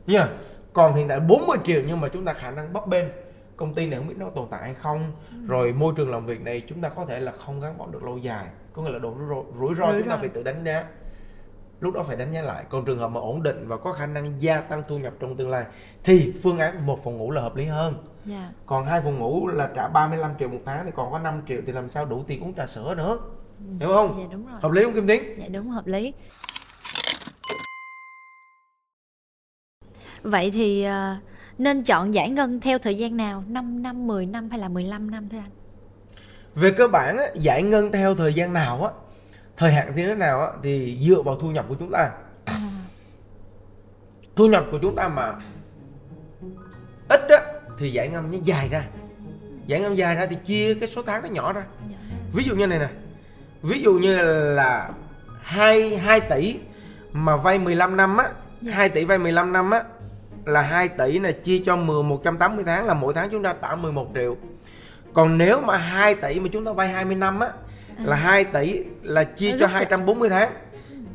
Nha 0.06 0.28
còn 0.72 0.94
hiện 0.94 1.08
tại 1.08 1.20
40 1.20 1.58
triệu 1.64 1.82
nhưng 1.86 2.00
mà 2.00 2.08
chúng 2.08 2.24
ta 2.24 2.32
khả 2.32 2.50
năng 2.50 2.72
bấp 2.72 2.86
bênh. 2.86 3.04
Công 3.56 3.74
ty 3.74 3.86
này 3.86 3.98
không 3.98 4.08
biết 4.08 4.14
nó 4.18 4.30
tồn 4.30 4.46
tại 4.50 4.62
hay 4.62 4.74
không. 4.74 5.12
Rồi 5.46 5.72
môi 5.72 5.92
trường 5.96 6.10
làm 6.10 6.26
việc 6.26 6.40
này 6.40 6.62
chúng 6.68 6.80
ta 6.80 6.88
có 6.88 7.04
thể 7.04 7.20
là 7.20 7.32
không 7.32 7.60
gắn 7.60 7.78
bó 7.78 7.86
được 7.86 8.02
lâu 8.02 8.18
dài. 8.18 8.46
Có 8.72 8.82
nghĩa 8.82 8.90
là 8.90 8.98
độ 8.98 9.14
rủi 9.18 9.28
ro, 9.28 9.42
rủi 9.60 9.74
ro 9.74 9.92
Rủi 9.92 10.02
chúng 10.02 10.10
ta 10.10 10.16
phải 10.16 10.28
tự 10.28 10.42
đánh 10.42 10.64
giá. 10.64 10.84
Lúc 11.80 11.94
đó 11.94 12.02
phải 12.02 12.16
đánh 12.16 12.32
giá 12.32 12.42
lại. 12.42 12.64
Còn 12.68 12.84
trường 12.84 12.98
hợp 12.98 13.08
mà 13.08 13.20
ổn 13.20 13.42
định 13.42 13.68
và 13.68 13.76
có 13.76 13.92
khả 13.92 14.06
năng 14.06 14.42
gia 14.42 14.60
tăng 14.60 14.82
thu 14.88 14.98
nhập 14.98 15.12
trong 15.20 15.36
tương 15.36 15.50
lai 15.50 15.64
thì 16.04 16.32
phương 16.42 16.58
án 16.58 16.86
một 16.86 17.04
phòng 17.04 17.16
ngủ 17.16 17.30
là 17.30 17.42
hợp 17.42 17.56
lý 17.56 17.64
hơn 17.64 17.94
Dạ. 18.24 18.50
còn 18.66 18.86
hai 18.86 19.00
phòng 19.00 19.18
ngủ 19.18 19.46
là 19.48 19.68
trả 19.74 19.88
35 19.88 20.30
triệu 20.38 20.48
một 20.48 20.58
tháng 20.66 20.84
thì 20.86 20.92
còn 20.94 21.12
có 21.12 21.18
5 21.18 21.42
triệu 21.48 21.60
thì 21.66 21.72
làm 21.72 21.90
sao 21.90 22.04
đủ 22.04 22.24
tiền 22.26 22.42
uống 22.44 22.54
trà 22.54 22.66
sữa 22.66 22.94
nữa 22.94 23.18
hiểu 23.80 23.88
không 23.88 24.14
Dạ 24.18 24.24
đúng 24.32 24.46
rồi. 24.46 24.60
hợp 24.62 24.72
lý 24.72 24.84
không 24.84 24.94
kim 24.94 25.06
tiến 25.06 25.22
Dạ 25.36 25.48
đúng 25.48 25.70
hợp 25.70 25.86
lý. 25.86 26.12
Vậy 30.22 30.50
thì 30.50 30.82
ờ, 30.82 31.16
nên 31.58 31.84
chọn 31.84 32.14
giải 32.14 32.30
ngân 32.30 32.60
theo 32.60 32.78
thời 32.78 32.98
gian 32.98 33.16
nào? 33.16 33.44
5 33.48 33.82
năm, 33.82 34.06
10 34.06 34.26
năm 34.26 34.48
hay 34.50 34.58
là 34.60 34.68
15 34.68 35.10
năm 35.10 35.28
thưa 35.28 35.38
anh? 35.38 35.50
về 36.54 36.70
cơ 36.70 36.88
bản 36.88 37.16
á, 37.16 37.24
giải 37.34 37.62
ngân 37.62 37.92
theo 37.92 38.14
thời 38.14 38.34
gian 38.34 38.52
nào 38.52 38.84
á 38.84 38.90
thời 39.56 39.72
hạn 39.72 39.94
như 39.94 40.06
thế 40.06 40.14
nào 40.14 40.40
á 40.40 40.48
thì 40.62 40.98
dựa 41.08 41.22
vào 41.22 41.36
thu 41.36 41.50
nhập 41.50 41.64
của 41.68 41.74
chúng 41.78 41.90
ta 41.90 42.10
thu 44.36 44.46
nhập 44.46 44.64
của 44.70 44.78
chúng 44.82 44.96
ta 44.96 45.08
mà 45.08 45.38
ít 47.08 47.20
á 47.28 47.49
thì 47.80 47.92
giải 47.92 48.08
ngân 48.08 48.30
nó 48.32 48.38
dài 48.44 48.68
ra. 48.68 48.84
Giải 49.66 49.80
ngân 49.80 49.98
dài 49.98 50.14
ra 50.14 50.26
thì 50.26 50.36
chia 50.44 50.74
cái 50.74 50.88
số 50.88 51.02
tháng 51.02 51.22
nó 51.22 51.28
nhỏ 51.28 51.52
ra. 51.52 51.62
Dạ. 51.90 51.96
ví 52.32 52.44
dụ 52.44 52.54
như 52.56 52.66
này 52.66 52.78
nè 52.78 52.88
ví 53.62 53.80
dụ 53.82 53.92
như 53.94 54.16
là 54.54 54.90
2, 55.42 55.96
2 55.98 56.20
tỷ 56.20 56.56
mà 57.12 57.36
vay 57.36 57.58
15 57.58 57.96
năm 57.96 58.16
á 58.16 58.28
Dạ. 58.60 58.72
2 58.74 58.88
tỷ 58.88 59.04
vay 59.04 59.18
15 59.18 59.52
năm 59.52 59.70
á 59.70 59.82
là 60.44 60.62
2 60.62 60.88
tỷ 60.88 61.18
là 61.18 61.32
chia 61.32 61.62
cho 61.66 61.76
10 61.76 62.02
180 62.02 62.64
tháng 62.64 62.86
là 62.86 62.94
mỗi 62.94 63.14
tháng 63.14 63.28
chúng 63.30 63.42
ta 63.42 63.54
trả 63.62 63.74
11 63.76 64.08
triệu. 64.14 64.36
Còn 65.14 65.38
nếu 65.38 65.60
mà 65.60 65.76
2 65.78 66.14
tỷ 66.14 66.40
mà 66.40 66.48
chúng 66.52 66.64
ta 66.64 66.72
vay 66.72 66.88
20 66.88 67.16
năm 67.16 67.40
á 67.40 67.48
là 68.04 68.16
2 68.16 68.44
tỷ 68.44 68.84
là 69.02 69.24
chia 69.24 69.48
À, 69.50 69.56
cho 69.60 69.66
lúc 69.66 69.70
đó- 69.70 69.74
240 69.78 70.28
tháng. 70.28 70.50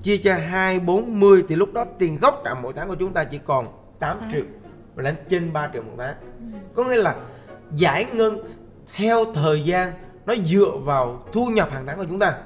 Chia 0.03 0.17
cho 0.17 0.33
240 0.50 1.44
thì 1.47 1.56
lúc 1.56 1.73
đó 1.73 1.85
tiền 2.00 2.17
gốc 2.21 2.41
trả 2.45 2.53
mỗi 2.53 2.73
tháng 2.73 2.88
của 2.88 2.95
chúng 2.95 3.13
ta 3.13 3.23
chỉ 3.23 3.39
còn 3.45 3.65
8 4.00 4.19
Tám. 4.19 4.29
triệu 4.31 4.44
và 4.95 5.03
lên 5.03 5.15
trên 5.30 5.53
3 5.53 5.69
triệu 5.74 5.83
một 5.83 5.94
tháng. 5.97 6.15
Có 6.74 6.83
nghĩa 6.83 6.95
là 6.95 7.15
giải 7.75 8.05
ngân 8.13 8.38
theo 8.96 9.25
thời 9.34 9.63
gian 9.63 9.93
nó 10.25 10.36
dựa 10.36 10.72
vào 10.84 11.24
thu 11.31 11.46
nhập 11.46 11.72
hàng 11.72 11.84
tháng 11.88 11.98
của 11.98 12.05
chúng 12.10 12.20
ta. 12.20 12.38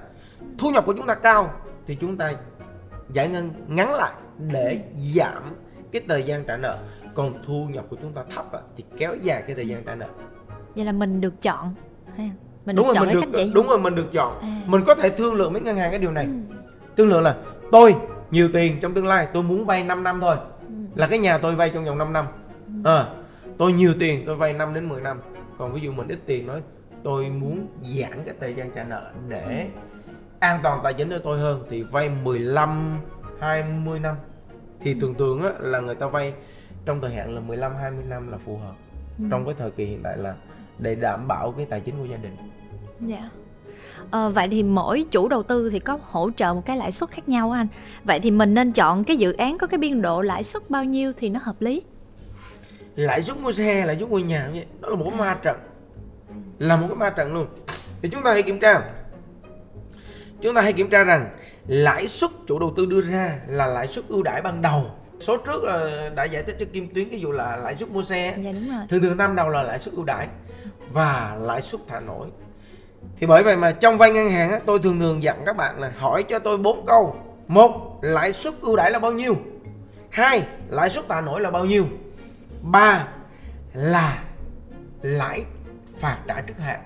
Thu 0.57 0.69
nhập 0.69 0.85
của 0.85 0.93
chúng 0.93 1.07
ta 1.07 1.15
cao 1.15 1.53
thì 1.87 1.95
chúng 1.95 2.17
ta 2.17 2.33
giải 3.09 3.27
ngân 3.27 3.49
ngắn 3.67 3.93
lại 3.93 4.13
để 4.53 4.79
giảm 5.15 5.55
cái 5.91 6.01
thời 6.07 6.23
gian 6.23 6.43
trả 6.43 6.57
nợ. 6.57 6.77
Còn 7.15 7.33
thu 7.45 7.67
nhập 7.69 7.85
của 7.89 7.95
chúng 8.01 8.13
ta 8.13 8.23
thấp 8.35 8.45
thì 8.77 8.83
kéo 8.97 9.15
dài 9.21 9.43
cái 9.47 9.55
thời 9.55 9.67
gian 9.67 9.83
trả 9.83 9.95
nợ. 9.95 10.07
Vậy 10.75 10.85
là 10.85 10.91
mình 10.91 11.21
được 11.21 11.41
chọn. 11.41 11.73
Mình 12.65 12.75
đúng 12.75 12.87
được 12.87 12.93
rồi 12.93 12.95
chọn 12.95 13.07
mình 13.07 13.13
được 13.13 13.37
cách 13.37 13.47
đúng 13.53 13.67
rồi 13.67 13.79
mình 13.79 13.95
được 13.95 14.07
chọn. 14.13 14.39
À. 14.41 14.61
mình 14.65 14.81
có 14.85 14.95
thể 14.95 15.09
thương 15.09 15.33
lượng 15.33 15.51
với 15.51 15.61
ngân 15.61 15.75
hàng 15.75 15.91
cái 15.91 15.99
điều 15.99 16.11
này. 16.11 16.25
Ừ. 16.25 16.55
thương 16.97 17.07
lượng 17.07 17.21
là 17.21 17.35
tôi 17.71 17.95
nhiều 18.31 18.49
tiền 18.53 18.79
trong 18.81 18.93
tương 18.93 19.07
lai 19.07 19.27
tôi 19.33 19.43
muốn 19.43 19.65
vay 19.65 19.83
5 19.83 20.03
năm 20.03 20.21
thôi. 20.21 20.35
Ừ. 20.61 20.73
là 20.95 21.07
cái 21.07 21.19
nhà 21.19 21.37
tôi 21.37 21.55
vay 21.55 21.69
trong 21.69 21.85
vòng 21.85 21.97
5 21.97 22.13
năm 22.13 22.25
à, 22.83 23.05
tôi 23.57 23.73
nhiều 23.73 23.93
tiền 23.99 24.23
tôi 24.25 24.35
vay 24.35 24.53
5 24.53 24.73
đến 24.73 24.89
10 24.89 25.01
năm 25.01 25.19
còn 25.57 25.73
ví 25.73 25.81
dụ 25.81 25.91
mình 25.91 26.07
ít 26.07 26.19
tiền 26.25 26.47
nói 26.47 26.61
tôi 27.03 27.29
muốn 27.29 27.67
giãn 27.83 28.23
cái 28.25 28.35
thời 28.39 28.53
gian 28.53 28.71
trả 28.75 28.83
nợ 28.83 29.11
để 29.27 29.67
an 30.39 30.59
toàn 30.63 30.79
tài 30.83 30.93
chính 30.93 31.09
cho 31.09 31.19
tôi 31.23 31.39
hơn 31.39 31.63
thì 31.69 31.83
vay 31.83 32.09
15 32.09 32.99
20 33.39 33.99
năm 33.99 34.15
thì 34.81 34.93
thường 34.93 35.13
thường 35.13 35.43
á, 35.43 35.49
là 35.59 35.79
người 35.79 35.95
ta 35.95 36.07
vay 36.07 36.33
trong 36.85 37.01
thời 37.01 37.11
hạn 37.13 37.35
là 37.35 37.41
15 37.41 37.71
20 37.81 38.03
năm 38.09 38.31
là 38.31 38.37
phù 38.45 38.57
hợp 38.57 38.73
Ừ. 39.19 39.25
trong 39.31 39.45
cái 39.45 39.55
thời 39.57 39.71
kỳ 39.71 39.85
hiện 39.85 39.99
tại 40.03 40.17
là 40.17 40.35
để 40.79 40.95
đảm 40.95 41.27
bảo 41.27 41.51
cái 41.57 41.65
tài 41.65 41.81
chính 41.81 41.95
của 41.99 42.05
gia 42.05 42.17
đình 42.17 42.35
Dạ. 43.05 43.29
Ờ, 44.11 44.29
vậy 44.29 44.47
thì 44.51 44.63
mỗi 44.63 45.05
chủ 45.11 45.27
đầu 45.27 45.43
tư 45.43 45.69
thì 45.69 45.79
có 45.79 45.99
hỗ 46.01 46.31
trợ 46.31 46.53
một 46.53 46.65
cái 46.65 46.77
lãi 46.77 46.91
suất 46.91 47.09
khác 47.11 47.29
nhau 47.29 47.51
á 47.51 47.59
anh. 47.61 47.67
Vậy 48.03 48.19
thì 48.19 48.31
mình 48.31 48.53
nên 48.53 48.71
chọn 48.71 49.03
cái 49.03 49.17
dự 49.17 49.33
án 49.33 49.57
có 49.57 49.67
cái 49.67 49.77
biên 49.77 50.01
độ 50.01 50.21
lãi 50.21 50.43
suất 50.43 50.69
bao 50.69 50.83
nhiêu 50.83 51.13
thì 51.17 51.29
nó 51.29 51.39
hợp 51.43 51.61
lý. 51.61 51.81
Lãi 52.95 53.23
suất 53.23 53.37
mua 53.37 53.51
xe 53.51 53.85
lãi 53.85 53.97
suất 53.99 54.09
mua 54.09 54.19
nhà 54.19 54.49
vậy. 54.53 54.65
Đó 54.81 54.89
là 54.89 54.95
một 54.95 55.05
cái 55.09 55.19
ma 55.19 55.37
trận. 55.41 55.57
Là 56.59 56.75
một 56.75 56.85
cái 56.89 56.97
ma 56.97 57.09
trận 57.09 57.33
luôn. 57.33 57.47
Thì 58.01 58.09
chúng 58.09 58.23
ta 58.23 58.31
hãy 58.31 58.43
kiểm 58.43 58.59
tra. 58.59 58.81
Chúng 60.41 60.55
ta 60.55 60.61
hãy 60.61 60.73
kiểm 60.73 60.89
tra 60.89 61.03
rằng 61.03 61.29
lãi 61.67 62.07
suất 62.07 62.31
chủ 62.47 62.59
đầu 62.59 62.73
tư 62.77 62.85
đưa 62.85 63.01
ra 63.01 63.39
là 63.47 63.67
lãi 63.67 63.87
suất 63.87 64.05
ưu 64.07 64.23
đãi 64.23 64.41
ban 64.41 64.61
đầu. 64.61 64.85
Số 65.19 65.37
trước 65.37 65.63
đã 66.15 66.23
giải 66.23 66.43
thích 66.43 66.55
cho 66.59 66.65
kim 66.73 66.93
tuyến 66.93 67.09
ví 67.09 67.19
dụ 67.19 67.31
là 67.31 67.55
lãi 67.55 67.75
suất 67.75 67.89
mua 67.89 68.03
xe. 68.03 68.35
Dạ 68.37 68.51
đúng 68.51 68.69
rồi. 68.69 68.85
thường 68.89 69.01
thường 69.01 69.17
năm 69.17 69.35
đầu 69.35 69.49
là 69.49 69.63
lãi 69.63 69.79
suất 69.79 69.95
ưu 69.95 70.03
đãi 70.03 70.27
và 70.91 71.37
lãi 71.39 71.61
suất 71.61 71.81
thả 71.87 71.99
nổi. 71.99 72.27
Thì 73.19 73.27
bởi 73.27 73.43
vậy 73.43 73.57
mà 73.57 73.71
trong 73.71 73.97
vay 73.97 74.11
ngân 74.11 74.29
hàng 74.29 74.61
tôi 74.65 74.79
thường 74.79 74.99
thường 74.99 75.23
dặn 75.23 75.43
các 75.45 75.57
bạn 75.57 75.79
là 75.79 75.91
hỏi 75.97 76.23
cho 76.23 76.39
tôi 76.39 76.57
bốn 76.57 76.85
câu. 76.85 77.15
Một 77.47 77.99
lãi 78.01 78.33
suất 78.33 78.53
ưu 78.61 78.75
đãi 78.75 78.91
là 78.91 78.99
bao 78.99 79.11
nhiêu? 79.11 79.35
Hai 80.09 80.43
lãi 80.69 80.89
suất 80.89 81.05
thả 81.09 81.21
nổi 81.21 81.41
là 81.41 81.51
bao 81.51 81.65
nhiêu 81.65 81.85
ba 82.61 83.07
là 83.73 84.23
lãi 85.01 85.45
phạt 85.99 86.17
trả 86.27 86.41
trước 86.41 86.57
hạn. 86.59 86.81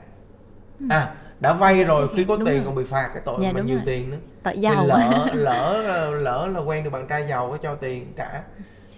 À 0.90 1.12
đã 1.40 1.54
vay 1.54 1.84
rồi 1.84 2.08
khi 2.16 2.24
có 2.24 2.36
Đúng 2.38 2.46
tiền 2.46 2.56
rồi. 2.56 2.66
còn 2.66 2.76
bị 2.76 2.84
phạt 2.84 3.10
cái 3.14 3.22
tội 3.26 3.40
Dạ, 3.42 3.52
mà 3.54 3.62
nhiều 3.62 3.76
rồi. 3.76 3.84
tiền 3.86 4.12
nữa. 4.12 4.18
Tội 4.44 4.54
thì 4.56 4.62
giàu. 4.62 4.86
lỡ 4.88 5.26
lỡ 5.34 6.10
lỡ 6.12 6.48
là 6.54 6.60
quen 6.60 6.84
được 6.84 6.90
bạn 6.90 7.08
trai 7.08 7.26
giàu 7.30 7.50
có 7.52 7.58
cho 7.58 7.76
tiền 7.76 8.14
trả 8.18 8.42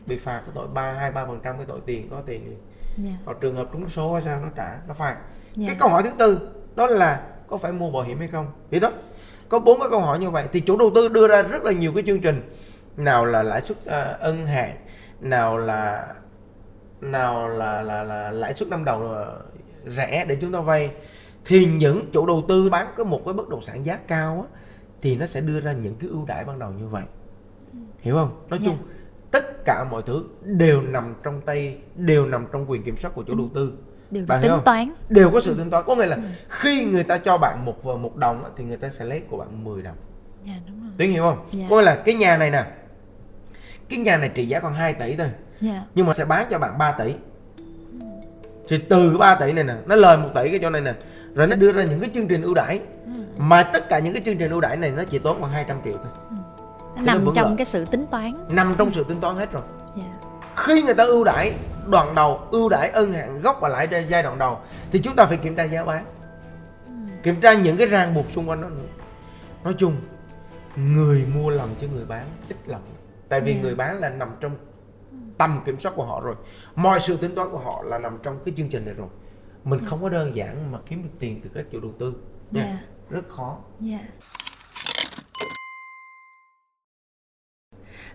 bị 0.06 0.18
phạt 0.18 0.40
cái 0.46 0.52
tội 0.56 0.68
ba 0.68 0.92
hai 0.92 1.12
ba 1.12 1.26
phần 1.26 1.40
trăm 1.44 1.58
cái 1.58 1.66
tội 1.66 1.80
tiền 1.86 2.10
có 2.10 2.22
tiền 2.26 2.58
dạ. 2.98 3.12
hoặc 3.26 3.38
trường 3.42 3.56
hợp 3.56 3.68
trúng 3.74 3.90
số 3.90 4.14
hay 4.14 4.22
sao 4.26 4.40
nó 4.42 4.48
trả 4.56 4.76
nó 4.88 4.94
phạt. 4.94 5.16
Dạ. 5.56 5.68
cái 5.68 5.76
câu 5.80 5.90
hỏi 5.90 6.04
thứ 6.04 6.10
tư 6.20 6.50
đó 6.76 6.88
là 6.88 7.22
có 7.48 7.58
phải 7.58 7.72
mua 7.72 7.92
bảo 7.92 8.04
hiểm 8.04 8.20
hay 8.20 8.28
không? 8.28 8.48
Thì 8.72 8.80
đó 8.80 8.92
có 9.50 9.60
bốn 9.60 9.80
cái 9.80 9.90
câu 9.90 10.00
hỏi 10.00 10.20
như 10.20 10.30
vậy. 10.30 10.46
Thì 10.54 10.60
chủ 10.60 10.78
đầu 10.78 10.92
tư 10.96 11.08
đưa 11.08 11.28
ra 11.28 11.42
rất 11.42 11.64
là 11.64 11.72
nhiều 11.72 11.92
cái 11.94 12.04
chương 12.08 12.22
trình. 12.22 12.42
Nào 12.98 13.26
là 13.26 13.44
lãi 13.44 13.62
suất 13.62 13.78
à, 13.86 14.02
ân 14.20 14.46
hạn 14.46 14.72
nào 15.20 15.58
là 15.58 16.08
nào 17.02 17.48
là 17.48 17.82
là 17.82 18.04
là 18.04 18.32
lãi 18.32 18.54
suất 18.54 18.70
năm 18.70 18.86
đầu 18.86 19.16
rẻ 19.88 20.26
để 20.28 20.36
chúng 20.42 20.52
ta 20.52 20.60
vay 20.62 20.92
thì 21.46 21.66
những 21.66 22.10
chủ 22.12 22.26
đầu 22.26 22.44
tư 22.48 22.70
bán 22.70 22.88
có 22.98 23.04
một 23.04 23.22
cái 23.26 23.34
bất 23.34 23.50
động 23.50 23.62
sản 23.62 23.86
giá 23.86 23.98
cao 24.08 24.48
á, 24.52 24.60
thì 25.02 25.16
nó 25.16 25.26
sẽ 25.26 25.42
đưa 25.42 25.60
ra 25.62 25.72
những 25.72 25.96
cái 25.96 26.10
ưu 26.10 26.26
đãi 26.26 26.44
ban 26.44 26.60
đầu 26.60 26.72
như 26.72 26.88
vậy. 26.88 27.04
Hiểu 28.00 28.16
không? 28.16 28.42
Nói 28.50 28.60
Dạ. 28.60 28.66
chung 28.66 28.78
tất 29.32 29.66
cả 29.66 29.84
mọi 29.92 30.02
thứ 30.06 30.24
đều 30.44 30.82
nằm 30.82 31.16
trong 31.24 31.42
tay 31.42 31.78
đều 31.96 32.26
nằm 32.26 32.48
trong 32.52 32.70
quyền 32.72 32.84
kiểm 32.84 32.98
soát 32.98 33.12
của 33.16 33.24
chủ 33.24 33.36
đầu 33.38 33.50
tư. 33.54 33.74
đều 34.12 34.26
Bạn 34.28 34.42
tính 34.42 34.52
không? 34.52 34.62
toán. 34.66 34.94
Đều 35.10 35.32
có 35.32 35.42
sự 35.42 35.56
tính 35.58 35.70
toán. 35.70 35.84
Có 35.88 35.96
nghĩa 35.96 36.06
là 36.06 36.18
khi 36.50 36.86
người 36.86 37.04
ta 37.04 37.18
cho 37.18 37.38
bạn 37.38 37.66
một 37.66 37.86
một 37.86 38.16
đồng 38.16 38.44
á, 38.44 38.50
thì 38.58 38.64
người 38.64 38.78
ta 38.78 38.90
sẽ 38.90 39.06
lấy 39.06 39.20
của 39.30 39.38
bạn 39.38 39.64
10 39.64 39.82
đồng. 39.82 39.96
Dạ 40.44 40.54
đúng 40.68 40.82
rồi. 40.82 40.92
Tuyến 40.98 41.10
hiểu 41.10 41.24
không? 41.24 41.46
Dạ. 41.52 41.66
có 41.70 41.76
nghĩa 41.76 41.82
là 41.86 41.96
cái 42.06 42.16
nhà 42.16 42.38
này 42.38 42.52
nè 42.52 42.66
cái 43.90 44.00
nhà 44.00 44.18
này 44.18 44.30
trị 44.30 44.46
giá 44.46 44.60
còn 44.60 44.74
2 44.74 44.94
tỷ 44.94 45.16
thôi 45.16 45.28
dạ. 45.62 45.84
Nhưng 45.96 46.06
mà 46.06 46.14
sẽ 46.14 46.26
bán 46.26 46.48
cho 46.52 46.60
bạn 46.60 46.78
3 46.78 46.92
tỷ. 46.92 47.14
Thì 48.68 48.78
từ 48.78 49.18
3 49.18 49.36
tỷ 49.36 49.52
này 49.54 49.64
nè 49.64 49.74
nó 49.86 49.96
lời 49.96 50.18
1 50.18 50.30
tỷ 50.36 50.50
cái 50.50 50.60
chỗ 50.62 50.70
này 50.70 50.82
nè 50.82 50.94
rồi 51.36 51.48
nó 51.48 51.56
đưa 51.56 51.72
ra 51.72 51.84
những 51.84 52.00
cái 52.00 52.10
chương 52.14 52.28
trình 52.28 52.42
ưu 52.42 52.54
đãi. 52.54 52.80
Ừ. 53.06 53.12
mà 53.38 53.64
tất 53.64 53.90
cả 53.90 54.00
những 54.00 54.14
cái 54.14 54.22
chương 54.26 54.38
trình 54.38 54.52
ưu 54.52 54.62
đãi 54.62 54.78
này 54.78 54.92
nó 54.92 55.04
chỉ 55.04 55.20
tốn 55.20 55.40
khoảng 55.40 55.52
200 55.52 55.78
triệu 55.86 55.94
thôi. 55.94 56.12
Nó 56.96 57.02
nó 57.02 57.02
nằm 57.02 57.24
vẫn 57.26 57.36
trong 57.36 57.48
lợi. 57.48 57.56
cái 57.58 57.66
sự 57.66 57.86
tính 57.86 58.06
toán. 58.12 58.34
nằm 58.50 58.76
trong 58.78 58.92
sự 58.92 59.04
tính 59.04 59.20
toán 59.20 59.36
hết 59.36 59.52
rồi. 59.52 59.64
Dạ. 59.98 60.04
Khi 60.56 60.82
người 60.82 60.94
ta 60.94 61.04
ưu 61.04 61.24
đãi 61.24 61.54
đoạn 61.88 62.16
đầu 62.16 62.40
ưu 62.52 62.70
đãi 62.70 62.90
ân 62.90 63.12
hạn 63.14 63.42
gốc 63.42 63.58
và 63.62 63.70
lãi 63.70 63.88
giai 64.10 64.24
đoạn 64.24 64.38
đầu 64.38 64.58
thì 64.92 65.00
chúng 65.00 65.16
ta 65.16 65.26
phải 65.26 65.38
kiểm 65.38 65.56
tra 65.56 65.64
giá 65.64 65.84
bán. 65.84 66.06
Kiểm 67.24 67.42
tra 67.42 67.54
những 67.54 67.78
cái 67.78 67.88
ràng 67.88 68.14
buộc 68.14 68.32
xung 68.32 68.50
quanh 68.50 68.62
đó. 68.62 68.70
Nữa 68.70 68.86
nói 69.64 69.76
chung 69.78 69.96
người 70.76 71.26
mua 71.36 71.50
lầm 71.50 71.70
chứ 71.80 71.88
người 71.94 72.06
bán 72.06 72.24
ít 72.50 72.58
lầm 72.66 72.82
tại 73.30 73.42
vì 73.42 73.54
Dạ. 73.54 73.62
người 73.62 73.76
bán 73.76 74.00
là 74.00 74.10
nằm 74.10 74.30
trong 74.40 74.52
tầm 75.38 75.62
kiểm 75.66 75.80
soát 75.80 75.92
của 75.96 76.04
họ 76.06 76.22
rồi 76.22 76.36
mọi 76.76 77.00
sự 77.00 77.18
tính 77.18 77.36
toán 77.36 77.48
của 77.52 77.58
họ 77.58 77.84
là 77.84 78.00
nằm 78.00 78.18
trong 78.24 78.40
cái 78.46 78.54
chương 78.58 78.70
trình 78.70 78.86
này 78.86 78.94
rồi 78.94 79.08
mình 79.64 79.80
không 79.86 80.02
có 80.02 80.10
đơn 80.10 80.36
giản 80.36 80.72
mà 80.72 80.78
kiếm 80.90 81.04
được 81.04 81.10
tiền 81.20 81.42
từ 81.44 81.50
các 81.54 81.66
chủ 81.72 81.80
đầu 81.80 81.92
tư 82.00 82.14
nha 82.52 82.62
Dạ. 82.64 82.80
rất 83.10 83.30
khó 83.30 83.58
Dạ. 83.80 84.00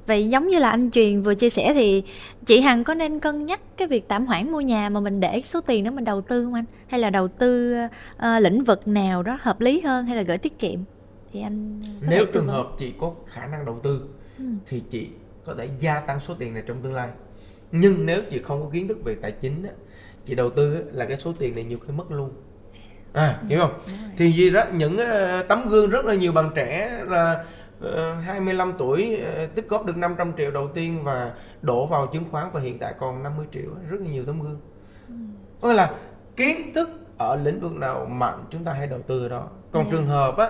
Vậy 0.07 0.29
giống 0.29 0.49
như 0.49 0.59
là 0.59 0.71
anh 0.71 0.91
Truyền 0.91 1.23
vừa 1.23 1.35
chia 1.35 1.51
sẻ 1.51 1.75
thì 1.75 2.03
chị 2.47 2.61
Hằng 2.61 2.85
có 2.85 2.95
nên 2.95 3.21
cân 3.21 3.47
nhắc 3.47 3.61
cái 3.77 3.89
việc 3.89 4.09
tạm 4.09 4.27
hoãn 4.27 4.53
mua 4.53 4.61
nhà 4.61 4.89
mà 4.89 5.01
mình 5.01 5.21
để 5.21 5.41
số 5.45 5.61
tiền 5.61 5.85
đó 5.85 5.91
mình 5.91 6.05
đầu 6.05 6.21
tư 6.21 6.45
không 6.45 6.55
anh? 6.55 6.65
Hay 6.89 7.01
là 7.01 7.11
đầu 7.11 7.29
tư 7.29 7.75
ờ, 8.17 8.39
lĩnh 8.39 8.65
vực 8.65 8.89
nào 8.89 9.23
đó 9.23 9.39
hợp 9.41 9.61
lý 9.61 9.81
hơn 9.81 10.07
hay 10.07 10.17
là 10.17 10.23
gửi 10.23 10.39
tiết 10.39 10.59
kiệm? 10.59 10.81
Thì 11.33 11.41
anh 11.43 11.81
có 11.83 12.07
nếu 12.11 12.27
trường 12.33 12.47
hợp 12.49 12.67
chị 12.79 12.93
có 13.01 13.13
khả 13.27 13.47
năng 13.47 13.65
đầu 13.65 13.81
tư 13.83 14.09
Ừ. 14.39 14.45
thì 14.67 14.83
chị 14.91 15.09
có 15.45 15.55
thể 15.55 15.69
gia 15.79 16.01
tăng 16.01 16.21
số 16.21 16.35
tiền 16.39 16.55
này 16.55 16.63
trong 16.67 16.83
tương 16.83 16.95
lai. 16.95 17.09
Nhưng 17.73 18.07
nếu 18.07 18.23
chị 18.31 18.43
không 18.43 18.63
có 18.63 18.69
kiến 18.73 18.89
thức 18.89 18.99
về 19.05 19.15
tài 19.15 19.33
chính 19.33 19.63
á, 19.63 19.71
chị 20.25 20.35
đầu 20.35 20.51
tư 20.51 20.85
là 20.93 21.05
cái 21.05 21.17
số 21.17 21.33
tiền 21.39 21.55
này 21.55 21.65
nhiều 21.65 21.79
khi 21.87 21.93
mất 21.93 22.11
luôn. 22.11 22.31
À 23.13 23.39
hiểu 23.49 23.61
không? 23.61 23.81
thì 24.17 24.33
gì 24.33 24.51
đó 24.51 24.65
những 24.75 24.97
ờ, 24.97 25.43
tấm 25.43 25.69
gương 25.69 25.91
rất 25.91 26.05
là 26.05 26.15
nhiều 26.15 26.33
bạn 26.33 26.51
trẻ 26.55 27.01
là 27.09 27.45
ờ, 27.81 28.15
25 28.15 28.73
tuổi 28.79 29.17
ờ, 29.17 29.47
tích 29.47 29.69
góp 29.69 29.85
được 29.87 29.97
500 29.97 30.33
triệu 30.37 30.51
đầu 30.51 30.69
tiên 30.75 31.05
và 31.05 31.35
đổ 31.63 31.87
vào 31.87 32.07
chứng 32.07 32.25
khoán 32.31 32.51
và 32.53 32.61
hiện 32.61 32.79
tại 32.79 32.95
còn 32.99 33.23
50 33.23 33.47
triệu 33.53 33.71
rất 33.89 34.01
là 34.01 34.07
nhiều 34.07 34.25
tấm 34.25 34.43
gương. 34.43 34.61
Có 35.61 35.69
nghĩa 35.69 35.75
là 35.75 35.91
kiến 36.37 36.73
thức 36.75 36.89
ở 37.19 37.37
lĩnh 37.37 37.61
vực 37.61 37.73
nào 37.73 38.07
mạnh 38.07 38.45
chúng 38.51 38.65
ta 38.65 38.73
hãy 38.73 38.87
đầu 38.87 39.01
tư 39.07 39.23
ở 39.23 39.29
đó. 39.29 39.49
Còn 39.73 39.85
Dạ. 39.85 39.89
trường 39.91 40.07
hợp 40.07 40.37
á 40.37 40.49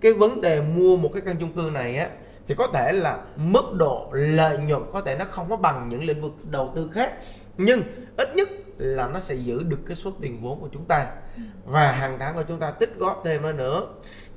cái 0.00 0.12
vấn 0.12 0.40
đề 0.40 0.60
mua 0.60 0.96
một 0.96 1.10
cái 1.12 1.22
căn 1.26 1.36
chung 1.40 1.52
cư 1.52 1.70
này 1.74 1.96
á 1.96 2.08
thì 2.46 2.54
có 2.54 2.66
thể 2.66 2.92
là 2.92 3.18
mức 3.36 3.72
độ 3.74 4.08
lợi 4.12 4.58
nhuận 4.58 4.82
có 4.92 5.00
thể 5.00 5.16
nó 5.16 5.24
không 5.24 5.50
có 5.50 5.56
bằng 5.56 5.88
những 5.88 6.04
lĩnh 6.04 6.20
vực 6.20 6.32
đầu 6.50 6.72
tư 6.74 6.88
khác 6.92 7.12
nhưng 7.58 7.82
ít 8.16 8.36
nhất 8.36 8.48
là 8.78 9.08
nó 9.08 9.20
sẽ 9.20 9.34
giữ 9.34 9.62
được 9.62 9.78
cái 9.86 9.96
số 9.96 10.12
tiền 10.20 10.42
vốn 10.42 10.60
của 10.60 10.68
chúng 10.72 10.84
ta. 10.84 11.06
Và 11.64 11.92
hàng 11.92 12.16
tháng 12.20 12.34
của 12.34 12.42
chúng 12.48 12.58
ta 12.58 12.70
tích 12.70 12.98
góp 12.98 13.22
thêm 13.24 13.42
nó 13.42 13.52
nữa. 13.52 13.86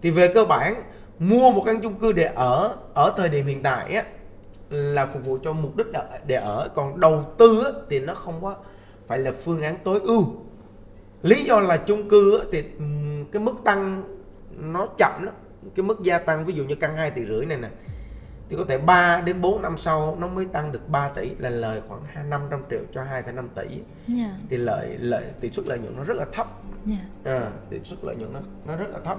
Thì 0.02 0.12
về 0.12 0.34
cơ 0.34 0.46
bản 0.46 0.84
mua 1.20 1.52
một 1.52 1.64
căn 1.66 1.82
chung 1.82 2.00
cư 2.00 2.12
để 2.12 2.24
ở 2.24 2.76
ở 2.94 3.14
thời 3.18 3.30
điểm 3.30 3.46
hiện 3.46 3.64
tại 3.64 3.96
á 3.96 4.04
là 4.70 5.06
phục 5.06 5.26
vụ 5.26 5.38
cho 5.44 5.54
mục 5.54 5.76
đích 5.76 5.88
là 5.88 6.20
để 6.26 6.36
ở. 6.36 6.70
Còn 6.76 7.00
đầu 7.00 7.34
tư 7.38 7.64
á, 7.66 7.72
thì 7.90 8.00
nó 8.00 8.14
không 8.14 8.42
có 8.42 8.56
phải 9.08 9.20
là 9.20 9.32
phương 9.44 9.62
án 9.62 9.76
tối 9.84 10.00
ưu. 10.04 10.24
Lý 11.22 11.44
do 11.44 11.60
là 11.60 11.78
chung 11.78 12.10
cư 12.10 12.40
á, 12.40 12.46
thì 12.52 12.64
cái 13.32 13.42
mức 13.42 13.56
tăng 13.64 14.04
nó 14.50 14.88
chậm 14.98 15.24
lắm. 15.24 15.34
Cái 15.76 15.84
mức 15.84 16.04
gia 16.04 16.18
tăng 16.18 16.46
ví 16.46 16.54
dụ 16.54 16.64
như 16.64 16.76
căn 16.76 16.98
2 16.98 17.12
tỷ 17.12 17.26
rưỡi 17.26 17.46
này 17.46 17.58
nè 17.58 17.70
thì 18.50 18.56
có 18.58 18.66
thể 18.68 18.78
3 18.78 19.22
đến 19.22 19.42
4 19.42 19.62
năm 19.62 19.78
sau 19.78 20.18
nó 20.20 20.28
mới 20.28 20.46
tăng 20.46 20.72
được 20.72 20.90
3 20.90 21.10
tỷ 21.10 21.30
là 21.40 21.50
lời 21.50 21.82
khoảng 21.88 22.02
2 22.06 22.24
500 22.24 22.64
triệu 22.70 22.80
cho 22.94 23.04
2,5 23.04 23.48
tỷ 23.56 23.80
Dạ. 24.08 24.30
thì 24.50 24.58
lợi 24.58 24.98
lợi 25.00 25.24
tỷ 25.40 25.50
suất 25.50 25.66
lợi 25.68 25.80
nhuận 25.80 25.98
nó 25.98 26.04
rất 26.04 26.18
là 26.18 26.26
thấp 26.32 26.48
Dạ. 26.86 26.98
à, 27.24 27.42
tỷ 27.70 27.80
suất 27.84 28.00
lợi 28.04 28.16
nhuận 28.16 28.34
nó 28.34 28.40
nó 28.68 28.76
rất 28.76 28.90
là 28.94 29.00
thấp 29.00 29.18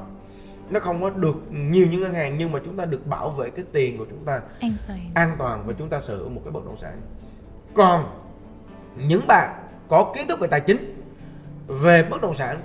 nó 0.70 0.80
không 0.80 1.02
có 1.02 1.10
được 1.10 1.36
nhiều 1.50 1.86
như 1.86 1.98
ngân 1.98 2.14
hàng 2.14 2.36
nhưng 2.38 2.52
mà 2.52 2.60
chúng 2.64 2.76
ta 2.76 2.84
được 2.84 3.06
bảo 3.06 3.30
vệ 3.30 3.50
cái 3.50 3.64
tiền 3.72 3.98
của 3.98 4.06
chúng 4.10 4.24
ta 4.24 4.40
An 4.60 4.72
toàn. 4.88 5.10
an 5.14 5.36
toàn 5.38 5.62
và 5.66 5.72
chúng 5.78 5.88
ta 5.88 6.00
sở 6.00 6.16
hữu 6.16 6.28
một 6.28 6.40
cái 6.44 6.52
bất 6.52 6.64
động 6.66 6.76
sản 6.76 7.00
còn 7.74 8.04
những 8.96 9.26
bạn 9.26 9.50
có 9.88 10.12
kiến 10.16 10.28
thức 10.28 10.40
về 10.40 10.48
tài 10.48 10.60
chính 10.60 11.02
về 11.66 12.02
bất 12.02 12.22
động 12.22 12.34
sản 12.34 12.56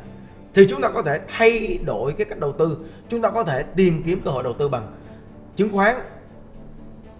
thì 0.53 0.67
chúng 0.69 0.81
ta 0.81 0.89
có 0.89 1.01
thể 1.01 1.19
thay 1.27 1.79
đổi 1.85 2.13
cái 2.13 2.25
cách 2.25 2.39
đầu 2.39 2.51
tư 2.51 2.77
chúng 3.09 3.21
ta 3.21 3.29
có 3.29 3.43
thể 3.43 3.63
tìm 3.63 4.03
kiếm 4.05 4.21
cơ 4.23 4.31
hội 4.31 4.43
đầu 4.43 4.53
tư 4.53 4.69
bằng 4.69 4.91
chứng 5.55 5.71
khoán 5.71 5.95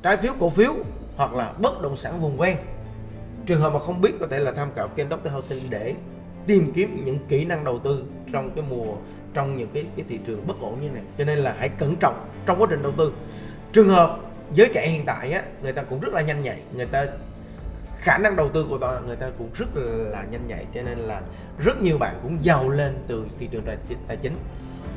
trái 0.04 0.18
phiếu 0.18 0.34
cổ 0.40 0.50
phiếu 0.50 0.74
hoặc 1.16 1.34
là 1.34 1.54
bất 1.62 1.82
động 1.82 1.96
sản 1.96 2.22
vùng 2.22 2.38
ven. 2.38 2.58
Trường 3.46 3.62
hợp 3.62 3.74
mà 3.74 3.80
không 3.80 4.02
biết 4.02 4.12
có 4.20 4.28
thể 4.28 4.40
là 4.40 4.52
tham 4.52 4.70
khảo 4.76 4.88
kênh 4.88 5.08
Dr. 5.10 5.32
Housing 5.32 5.70
để 5.70 5.96
tìm 6.48 6.72
kiếm 6.76 7.02
những 7.06 7.20
kỹ 7.28 7.46
năng 7.46 7.64
đầu 7.64 7.80
tư 7.80 8.04
trong 8.34 8.52
cái 8.56 8.64
mùa 8.70 8.96
trong 9.34 9.58
những 9.58 9.70
cái 9.74 9.86
cái 9.96 10.06
thị 10.10 10.20
trường 10.26 10.48
bất 10.48 10.60
ổn 10.62 10.82
như 10.82 10.90
này. 10.90 11.04
Cho 11.18 11.24
nên 11.24 11.40
là 11.40 11.56
hãy 11.60 11.70
cẩn 11.70 11.96
trọng 11.96 12.26
trong 12.46 12.62
quá 12.62 12.68
trình 12.70 12.82
đầu 12.82 12.92
tư. 12.98 13.14
Trường 13.74 13.88
hợp 13.88 14.20
giới 14.54 14.70
trẻ 14.74 14.88
hiện 14.88 15.06
tại 15.06 15.32
á 15.32 15.44
người 15.62 15.74
ta 15.74 15.84
cũng 15.84 16.00
rất 16.00 16.14
là 16.14 16.22
nhanh 16.22 16.44
nhạy 16.44 16.60
người 16.76 16.86
ta 16.86 17.06
khả 17.98 18.18
năng 18.18 18.36
đầu 18.36 18.50
tư 18.50 18.66
của 18.70 18.78
ta 18.78 19.00
người 19.08 19.16
ta 19.16 19.30
cũng 19.38 19.50
rất 19.54 19.68
là 20.12 20.24
nhanh 20.32 20.48
nhạy. 20.48 20.66
Cho 20.74 20.82
nên 20.82 20.98
là 20.98 21.22
rất 21.60 21.82
nhiều 21.82 21.98
bạn 21.98 22.20
cũng 22.24 22.38
giàu 22.42 22.70
lên 22.70 22.98
từ 23.08 23.26
thị 23.40 23.48
trường 23.52 23.64
tài, 23.66 23.78
chính- 23.90 23.98
tài 24.08 24.18
chính 24.18 24.38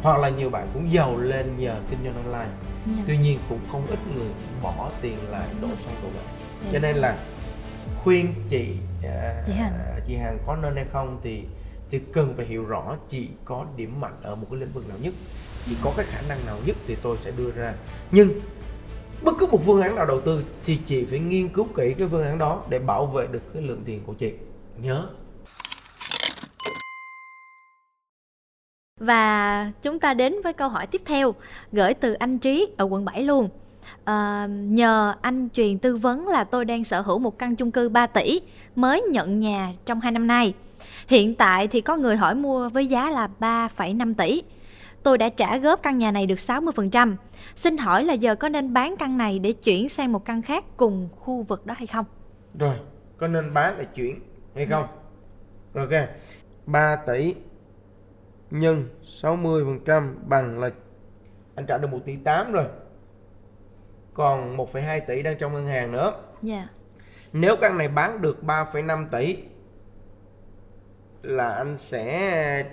hoặc 0.05 0.19
là 0.19 0.29
nhiều 0.29 0.51
bạn 0.51 0.71
cũng 0.75 0.93
giàu 0.93 1.17
lên 1.19 1.57
nhờ 1.59 1.81
kinh 1.91 1.99
doanh 2.05 2.15
online 2.25 2.51
Dạ. 2.87 3.03
tuy 3.07 3.17
nhiên 3.19 3.39
cũng 3.49 3.61
không 3.73 3.87
ít 3.87 3.99
người 4.15 4.29
bỏ 4.63 4.91
tiền 5.03 5.17
lại 5.31 5.49
đổ 5.63 5.69
xăng 5.77 5.95
đổ 6.03 6.09
bạc 6.17 6.33
Dạ. 6.65 6.71
cho 6.73 6.79
nên 6.79 6.97
là 6.97 7.17
khuyên 8.03 8.35
chị 8.49 8.69
à, 9.05 9.43
Chị 9.47 9.53
Hằng. 9.53 9.73
chị 10.07 10.17
Hằng 10.17 10.39
có 10.47 10.57
nên 10.57 10.75
hay 10.77 10.85
không 10.93 11.19
thì 11.23 11.43
thì 11.91 12.01
cần 12.13 12.35
phải 12.37 12.47
hiểu 12.47 12.65
rõ 12.65 12.97
chị 13.09 13.29
có 13.45 13.67
điểm 13.77 14.01
mạnh 14.01 14.17
ở 14.23 14.35
một 14.35 14.47
cái 14.51 14.61
lĩnh 14.61 14.73
vực 14.73 14.89
nào 14.89 14.99
nhất 15.01 15.15
chị 15.67 15.77
có 15.85 15.93
cái 15.97 16.07
khả 16.09 16.21
năng 16.29 16.47
nào 16.47 16.57
nhất 16.67 16.77
thì 16.87 16.97
tôi 17.03 17.17
sẽ 17.21 17.31
đưa 17.37 17.51
ra 17.51 17.75
nhưng 18.11 18.31
bất 19.23 19.35
cứ 19.39 19.47
một 19.47 19.61
phương 19.67 19.83
án 19.83 19.97
nào 19.97 20.07
đầu 20.07 20.21
tư 20.21 20.45
thì 20.65 20.79
chị 20.87 21.05
phải 21.05 21.19
nghiên 21.19 21.49
cứu 21.49 21.67
kỹ 21.77 21.95
cái 21.99 22.09
phương 22.11 22.25
án 22.25 22.39
đó 22.39 22.63
để 22.69 22.79
bảo 22.79 23.07
vệ 23.07 23.27
được 23.27 23.43
cái 23.55 23.63
lượng 23.63 23.83
tiền 23.85 24.01
của 24.07 24.15
chị 24.15 24.33
nhớ 24.83 25.07
Và 29.05 29.71
chúng 29.83 29.99
ta 29.99 30.15
đến 30.15 30.35
với 30.45 30.53
câu 30.53 30.69
hỏi 30.69 30.87
tiếp 30.87 31.03
theo 31.05 31.35
gửi 31.73 31.95
từ 31.95 32.13
anh 32.13 32.39
Trí 32.39 32.69
ở 32.77 32.85
quận 32.85 33.05
7 33.05 33.23
luôn. 33.23 33.49
Ờ, 34.05 34.47
nhờ 34.49 35.15
anh 35.21 35.49
truyền 35.53 35.79
tư 35.79 35.97
vấn 35.97 36.29
là 36.29 36.45
tôi 36.45 36.65
đang 36.65 36.85
sở 36.85 37.01
hữu 37.01 37.19
một 37.19 37.39
căn 37.39 37.57
chung 37.57 37.71
cư 37.71 37.89
3 37.89 38.07
tỷ 38.07 38.41
mới 38.77 39.03
nhận 39.03 39.41
nhà 39.41 39.73
trong 39.87 40.01
2 40.01 40.13
năm 40.13 40.27
nay. 40.27 40.55
Hiện 41.09 41.35
tại 41.35 41.69
thì 41.69 41.81
có 41.81 41.97
người 41.97 42.17
hỏi 42.17 42.35
mua 42.35 42.69
với 42.69 42.87
giá 42.87 43.11
là 43.11 43.29
3,5 43.41 44.15
tỷ. 44.15 44.43
Tôi 45.03 45.19
đã 45.19 45.29
trả 45.29 45.57
góp 45.57 45.83
căn 45.83 45.99
nhà 45.99 46.11
này 46.11 46.27
được 46.27 46.39
60%. 46.39 47.17
Xin 47.57 47.77
hỏi 47.77 48.05
là 48.05 48.15
giờ 48.15 48.35
có 48.35 48.49
nên 48.49 48.73
bán 48.73 48.97
căn 48.97 49.19
này 49.19 49.39
để 49.39 49.53
chuyển 49.53 49.89
sang 49.89 50.13
một 50.13 50.25
căn 50.25 50.43
khác 50.43 50.65
cùng 50.77 51.09
khu 51.17 51.43
vực 51.43 51.67
đó 51.67 51.75
hay 51.79 51.87
không? 51.87 52.05
rồi 52.59 52.77
có 53.17 53.29
nên 53.29 53.55
bán 53.55 53.75
để 53.79 53.85
chuyển 53.85 54.21
hay 54.55 54.67
không 54.67 54.87
rồi 55.75 55.87
ok 55.87 56.09
3 56.67 56.97
tỷ 56.97 57.35
nhân 58.55 58.89
60% 59.05 60.15
bằng 60.29 60.59
là 60.61 60.71
anh 61.55 61.67
trả 61.67 61.79
được 61.79 61.89
1 61.89 61.99
tỷ 62.05 62.17
8 62.17 62.53
rồi 62.53 62.65
còn 64.15 64.57
1,2 64.57 65.01
tỷ 65.07 65.23
đang 65.23 65.39
trong 65.39 65.53
ngân 65.55 65.67
hàng 65.67 65.93
nữa 65.93 66.13
Dạ. 66.43 66.69
nếu 67.33 67.57
căn 67.57 67.79
này 67.79 67.89
bán 67.89 68.23
được 68.23 68.39
3,5 68.43 69.09
tỷ 69.09 69.39
là 71.23 71.53
anh 71.53 71.79
sẽ 71.79 72.65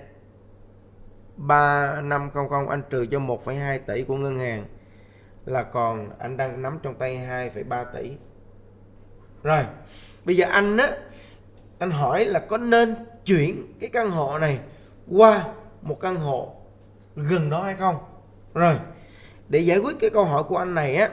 3500 1.36 2.66
anh 2.68 2.82
trừ 2.90 3.06
cho 3.10 3.18
1,2 3.18 3.78
tỷ 3.86 4.04
của 4.04 4.16
ngân 4.16 4.38
hàng 4.38 4.64
là 5.44 5.62
còn 5.62 6.10
anh 6.18 6.36
đang 6.36 6.62
nắm 6.62 6.78
trong 6.82 6.94
tay 6.94 7.16
2,3 7.16 7.84
tỷ. 7.84 8.12
Rồi, 9.42 9.64
bây 10.24 10.36
giờ 10.36 10.46
anh 10.50 10.76
á 10.76 10.90
anh 11.78 11.90
hỏi 11.90 12.24
là 12.24 12.40
có 12.40 12.56
nên 12.56 12.94
chuyển 13.24 13.72
cái 13.80 13.90
căn 13.92 14.10
hộ 14.10 14.38
này 14.38 14.60
qua 15.10 15.54
một 15.82 16.00
căn 16.00 16.16
hộ 16.16 16.52
gần 17.16 17.50
đó 17.50 17.62
hay 17.62 17.74
không? 17.74 17.96
Rồi, 18.54 18.74
để 19.48 19.58
giải 19.58 19.78
quyết 19.78 19.96
cái 20.00 20.10
câu 20.10 20.24
hỏi 20.24 20.42
của 20.42 20.56
anh 20.56 20.74
này 20.74 20.96
á, 20.96 21.10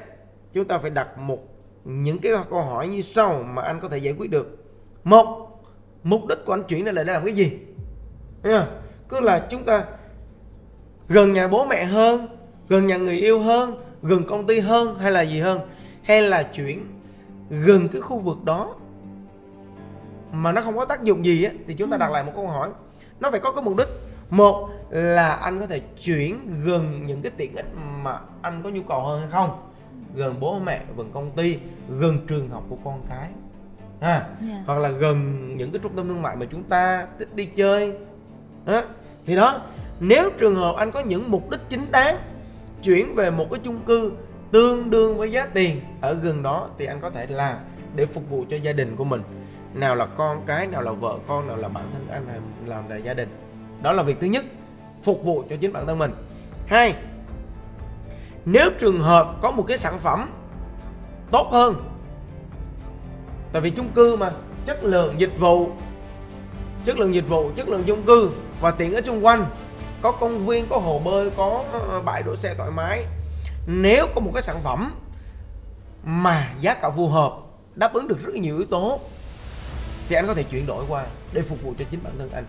chúng 0.54 0.66
ta 0.66 0.78
phải 0.78 0.90
đặt 0.90 1.18
một 1.18 1.40
những 1.84 2.20
cái 2.20 2.32
câu 2.50 2.62
hỏi 2.62 2.88
như 2.88 3.02
sau 3.02 3.44
mà 3.44 3.62
anh 3.62 3.80
có 3.80 3.90
thể 3.90 3.98
giải 3.98 4.16
quyết 4.18 4.32
được. 4.32 4.66
Một, 5.04 5.62
mục 6.04 6.28
đích 6.28 6.38
của 6.46 6.54
anh 6.54 6.64
chuyển 6.64 6.86
đây 6.86 6.94
là 6.94 7.04
để 7.04 7.14
làm 7.14 7.26
cái 7.26 7.34
gì? 7.34 7.52
Cứ 9.10 9.20
là 9.20 9.48
chúng 9.50 9.64
ta 9.64 9.84
gần 11.08 11.34
nhà 11.34 11.48
bố 11.48 11.66
mẹ 11.66 11.86
hơn, 11.86 12.28
gần 12.70 12.88
nhà 12.88 12.98
người 12.98 13.16
yêu 13.16 13.40
hơn, 13.40 13.84
gần 14.02 14.24
công 14.28 14.48
ty 14.48 14.60
hơn 14.60 15.00
hay 15.00 15.12
là 15.12 15.22
gì 15.22 15.40
hơn? 15.40 15.60
Hay 16.04 16.22
là 16.22 16.44
chuyển 16.44 16.86
gần 17.50 17.88
cái 17.88 18.02
khu 18.02 18.20
vực 18.20 18.44
đó 18.44 18.76
mà 20.32 20.52
nó 20.52 20.62
không 20.62 20.78
có 20.78 20.86
tác 20.86 21.04
dụng 21.04 21.26
gì 21.26 21.44
á 21.44 21.52
thì 21.68 21.74
chúng 21.74 21.90
ta 21.90 21.98
đặt 21.98 22.12
lại 22.12 22.24
một 22.24 22.32
câu 22.36 22.48
hỏi 22.48 22.70
nó 23.20 23.32
phải 23.32 23.40
có 23.40 23.52
cái 23.52 23.64
mục 23.64 23.78
đích 23.78 23.88
một 24.30 24.70
là 24.90 25.34
anh 25.34 25.60
có 25.60 25.68
thể 25.68 25.80
chuyển 26.04 26.64
gần 26.66 27.04
những 27.08 27.22
cái 27.22 27.32
tiện 27.38 27.56
ích 27.56 27.66
mà 28.02 28.20
anh 28.42 28.62
có 28.64 28.70
nhu 28.70 28.82
cầu 28.84 29.02
hơn 29.02 29.22
hay 29.22 29.30
không 29.32 29.50
gần 30.16 30.40
bố 30.40 30.60
mẹ 30.60 30.82
gần 30.98 31.10
công 31.14 31.32
ty 31.32 31.58
gần 31.90 32.18
trường 32.28 32.50
học 32.50 32.64
của 32.70 32.78
con 32.84 33.02
cái 33.10 33.30
ha 34.02 34.12
yeah. 34.12 34.24
Dạ. 34.42 34.64
hoặc 34.66 34.80
là 34.80 34.90
gần 34.90 35.48
những 35.58 35.72
cái 35.72 35.80
trung 35.84 35.96
tâm 35.96 36.08
thương 36.08 36.22
mại 36.22 36.36
mà 36.36 36.46
chúng 36.52 36.64
ta 36.64 37.08
thích 37.20 37.36
đi 37.36 37.46
chơi 37.46 37.94
đó. 38.66 38.82
thì 39.26 39.36
đó 39.36 39.62
nếu 40.00 40.30
trường 40.38 40.56
hợp 40.56 40.76
anh 40.76 40.92
có 40.92 41.00
những 41.00 41.32
mục 41.32 41.50
đích 41.50 41.60
chính 41.70 41.92
đáng 41.92 42.18
chuyển 42.84 43.16
về 43.16 43.32
một 43.32 43.48
cái 43.52 43.60
chung 43.64 43.80
cư 43.86 44.12
tương 44.52 44.90
đương 44.90 45.18
với 45.18 45.32
giá 45.32 45.46
tiền 45.46 45.82
ở 46.02 46.14
gần 46.14 46.44
đó 46.44 46.70
thì 46.78 46.86
anh 46.86 47.02
có 47.02 47.10
thể 47.10 47.28
làm 47.28 47.58
để 47.96 48.06
phục 48.06 48.30
vụ 48.30 48.46
cho 48.50 48.58
gia 48.58 48.74
đình 48.74 48.96
của 48.96 49.04
mình 49.04 49.22
nào 49.74 49.96
là 49.96 50.06
con 50.06 50.44
cái 50.46 50.68
nào 50.68 50.82
là 50.82 50.92
vợ 50.92 51.18
con 51.28 51.48
nào 51.48 51.58
là 51.58 51.68
bản 51.68 51.86
thân 51.94 52.08
anh 52.10 52.28
làm 52.28 52.42
làm 52.66 52.90
là 52.90 52.96
gia 52.96 53.14
đình 53.14 53.30
đó 53.82 53.92
là 53.92 54.04
việc 54.04 54.18
thứ 54.22 54.28
nhất, 54.28 54.46
phục 55.04 55.24
vụ 55.24 55.44
cho 55.50 55.56
chính 55.56 55.74
bản 55.74 55.88
thân 55.88 55.98
mình. 55.98 56.12
Hai, 56.68 56.96
nếu 58.46 58.70
trường 58.80 59.00
hợp 59.00 59.36
có 59.42 59.52
một 59.52 59.64
cái 59.68 59.78
sản 59.78 60.00
phẩm 60.00 60.30
tốt 61.32 61.50
hơn, 61.52 61.76
tại 63.54 63.62
vì 63.62 63.70
chung 63.70 63.90
cư 63.96 64.16
mà, 64.16 64.32
chất 64.66 64.84
lượng 64.84 65.20
dịch 65.20 65.40
vụ, 65.40 65.70
chất 66.86 66.98
lượng 66.98 67.16
dịch 67.16 67.28
vụ, 67.28 67.52
chất 67.56 67.68
lượng 67.68 67.84
chung 67.84 68.04
cư 68.04 68.30
và 68.62 68.72
tiện 68.72 68.94
ở 68.94 69.02
xung 69.02 69.26
quanh, 69.26 69.46
có 70.02 70.12
công 70.12 70.46
viên, 70.46 70.66
có 70.70 70.78
hồ 70.78 71.02
bơi, 71.06 71.32
có 71.38 71.64
ờ, 71.72 72.02
bãi 72.02 72.24
đỗ 72.24 72.36
xe 72.36 72.56
thoải 72.56 72.72
mái, 72.72 73.06
nếu 73.68 74.08
có 74.16 74.22
một 74.22 74.32
cái 74.34 74.44
sản 74.44 74.58
phẩm 74.64 74.94
mà 76.04 76.54
giá 76.62 76.74
cả 76.74 76.90
phù 76.90 77.08
hợp, 77.08 77.34
đáp 77.76 77.94
ứng 77.94 78.08
được 78.08 78.18
rất 78.26 78.36
nhiều 78.36 78.58
yếu 78.58 78.66
tố, 78.66 79.00
thì 80.10 80.16
anh 80.16 80.28
có 80.28 80.34
thể 80.34 80.44
chuyển 80.44 80.66
đổi 80.66 80.86
qua 80.90 81.06
để 81.34 81.42
phục 81.42 81.64
vụ 81.64 81.74
cho 81.80 81.86
chính 81.92 82.04
bản 82.04 82.14
thân 82.20 82.32
anh 82.32 82.46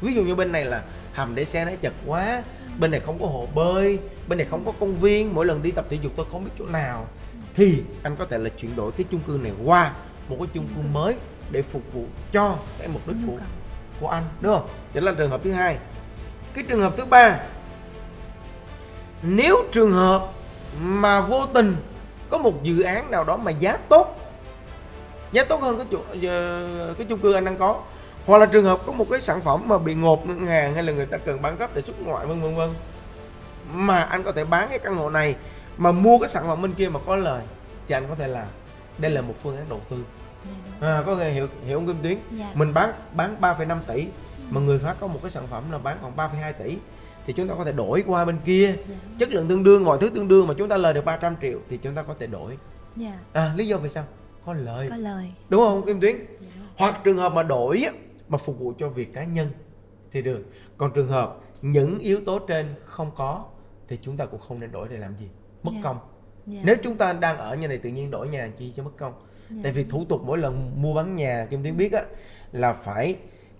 ví 0.00 0.14
dụ 0.14 0.22
như 0.22 0.34
bên 0.34 0.52
này 0.52 0.64
là 0.64 0.82
hầm 1.12 1.34
để 1.34 1.44
xe 1.44 1.64
nó 1.64 1.70
chật 1.80 1.92
quá 2.06 2.42
bên 2.78 2.90
này 2.90 3.00
không 3.00 3.18
có 3.20 3.26
hồ 3.26 3.48
bơi 3.54 3.98
bên 4.28 4.38
này 4.38 4.46
không 4.50 4.64
có 4.64 4.72
công 4.80 4.96
viên 4.96 5.34
mỗi 5.34 5.46
lần 5.46 5.62
đi 5.62 5.70
tập 5.70 5.84
thể 5.90 5.98
dục 6.02 6.12
tôi 6.16 6.26
không 6.32 6.44
biết 6.44 6.50
chỗ 6.58 6.66
nào. 6.66 7.06
Thì 7.54 7.82
anh 8.02 8.16
có 8.16 8.24
thể 8.24 8.38
là 8.38 8.50
chuyển 8.50 8.76
đổi 8.76 8.92
cái 8.92 9.04
chung 9.10 9.20
cư 9.26 9.38
này 9.42 9.52
qua 9.64 9.92
một 10.28 10.36
cái 10.38 10.48
chung 10.54 10.68
cư 10.76 10.82
mới 10.92 11.14
để 11.50 11.62
phục 11.62 11.82
vụ 11.92 12.04
cho 12.32 12.56
cái 12.78 12.88
mục 12.88 13.08
đích 13.08 13.16
của 13.26 13.38
của 14.00 14.08
anh 14.08 14.24
đúng 14.40 14.52
không? 14.52 14.68
Đó 14.94 15.00
là 15.00 15.12
trường 15.18 15.30
hợp 15.30 15.40
thứ 15.44 15.52
hai. 15.52 15.78
Cái 16.54 16.64
trường 16.68 16.80
hợp 16.80 16.96
thứ 16.96 17.04
ba 17.04 17.40
nếu 19.22 19.64
trường 19.72 19.90
hợp 19.90 20.28
mà 20.80 21.20
vô 21.20 21.46
tình 21.46 21.76
có 22.30 22.38
một 22.38 22.62
dự 22.62 22.82
án 22.82 23.10
nào 23.10 23.24
đó 23.24 23.36
mà 23.36 23.50
giá 23.50 23.76
tốt 23.76 24.14
giá 25.32 25.44
tốt 25.44 25.62
hơn 25.62 25.76
cái 25.76 25.86
chủ, 25.90 25.98
cái 26.98 27.06
chung 27.08 27.18
cư 27.18 27.32
anh 27.32 27.44
đang 27.44 27.58
có 27.58 27.82
hoặc 28.28 28.38
là 28.38 28.46
trường 28.46 28.64
hợp 28.64 28.78
có 28.86 28.92
một 28.92 29.06
cái 29.10 29.20
sản 29.20 29.40
phẩm 29.40 29.68
mà 29.68 29.78
bị 29.78 29.94
ngộp 29.94 30.26
ngân 30.26 30.46
hàng 30.46 30.74
hay 30.74 30.82
là 30.82 30.92
người 30.92 31.06
ta 31.06 31.18
cần 31.18 31.42
bán 31.42 31.56
gấp 31.58 31.74
để 31.74 31.80
xuất 31.80 32.00
ngoại 32.00 32.26
vân 32.26 32.40
vân 32.40 32.54
vân. 32.54 32.70
Mà 33.72 34.02
anh 34.02 34.22
có 34.22 34.32
thể 34.32 34.44
bán 34.44 34.68
cái 34.70 34.78
căn 34.78 34.96
hộ 34.96 35.10
này 35.10 35.36
mà 35.78 35.92
mua 35.92 36.18
cái 36.18 36.28
sản 36.28 36.44
phẩm 36.46 36.62
bên 36.62 36.72
kia 36.72 36.88
mà 36.88 37.00
có 37.06 37.16
lời 37.16 37.42
thì 37.88 37.94
anh 37.94 38.06
có 38.08 38.14
thể 38.14 38.28
làm. 38.28 38.46
Đây 38.98 39.10
là 39.10 39.20
một 39.20 39.34
phương 39.42 39.56
án 39.56 39.66
đầu 39.68 39.80
tư. 39.88 39.96
Dạ, 40.80 40.88
à, 40.88 41.02
có 41.06 41.16
thể 41.16 41.32
hiểu 41.32 41.48
hiểu 41.66 41.78
không 41.78 41.86
kim 41.86 41.96
tuyến 42.02 42.18
dạ. 42.38 42.50
mình 42.54 42.74
bán 42.74 42.92
bán 43.12 43.36
3,5 43.40 43.78
tỷ 43.86 44.06
mà 44.50 44.60
người 44.60 44.78
khác 44.78 44.96
có 45.00 45.06
một 45.06 45.18
cái 45.22 45.30
sản 45.30 45.46
phẩm 45.50 45.72
là 45.72 45.78
bán 45.78 45.98
còn 46.02 46.16
3,2 46.16 46.52
tỷ 46.52 46.76
thì 47.26 47.32
chúng 47.32 47.48
ta 47.48 47.54
có 47.58 47.64
thể 47.64 47.72
đổi 47.72 48.04
qua 48.06 48.24
bên 48.24 48.38
kia. 48.44 48.74
Dạ. 48.88 48.94
chất 49.18 49.32
lượng 49.32 49.48
tương 49.48 49.64
đương 49.64 49.84
mọi 49.84 49.98
thứ 50.00 50.10
tương 50.10 50.28
đương 50.28 50.46
mà 50.46 50.54
chúng 50.58 50.68
ta 50.68 50.76
lời 50.76 50.94
được 50.94 51.04
300 51.04 51.36
triệu 51.42 51.58
thì 51.70 51.76
chúng 51.76 51.94
ta 51.94 52.02
có 52.02 52.14
thể 52.18 52.26
đổi. 52.26 52.58
Dạ. 52.96 53.12
à 53.32 53.52
lý 53.56 53.66
do 53.66 53.76
vì 53.76 53.88
sao? 53.88 54.04
Có 54.46 54.54
lời. 54.54 54.86
Có 54.90 54.96
lời. 54.96 55.32
Đúng 55.48 55.60
không 55.60 55.86
kim 55.86 56.00
tuyến 56.00 56.16
dạ. 56.40 56.48
hoặc 56.76 57.00
trường 57.04 57.18
hợp 57.18 57.32
mà 57.32 57.42
đổi 57.42 57.84
mà 58.28 58.38
phục 58.38 58.58
vụ 58.58 58.72
cho 58.78 58.88
việc 58.88 59.14
cá 59.14 59.24
nhân 59.24 59.48
thì 60.10 60.22
được 60.22 60.44
còn 60.76 60.92
trường 60.94 61.08
hợp 61.08 61.38
những 61.62 61.98
yếu 61.98 62.20
tố 62.26 62.38
trên 62.38 62.74
không 62.84 63.10
có 63.16 63.44
thì 63.88 63.98
chúng 64.02 64.16
ta 64.16 64.26
cũng 64.26 64.40
không 64.40 64.60
nên 64.60 64.72
đổi 64.72 64.88
để 64.88 64.96
làm 64.96 65.16
gì 65.16 65.28
mất 65.62 65.72
yeah. 65.72 65.84
công 65.84 65.98
yeah. 66.52 66.64
nếu 66.64 66.76
chúng 66.82 66.96
ta 66.96 67.12
đang 67.12 67.38
ở 67.38 67.56
như 67.56 67.68
này 67.68 67.78
tự 67.78 67.90
nhiên 67.90 68.10
đổi 68.10 68.28
nhà 68.28 68.50
chi 68.56 68.72
cho 68.76 68.82
mất 68.82 68.96
công 68.96 69.12
yeah. 69.50 69.62
tại 69.62 69.72
vì 69.72 69.84
thủ 69.84 70.04
tục 70.04 70.20
mỗi 70.24 70.38
lần 70.38 70.82
mua 70.82 70.94
bán 70.94 71.16
nhà 71.16 71.46
kim 71.50 71.62
tuyến 71.62 71.76
biết 71.76 71.92
á 71.92 72.02
là 72.52 72.72
phải 72.72 73.16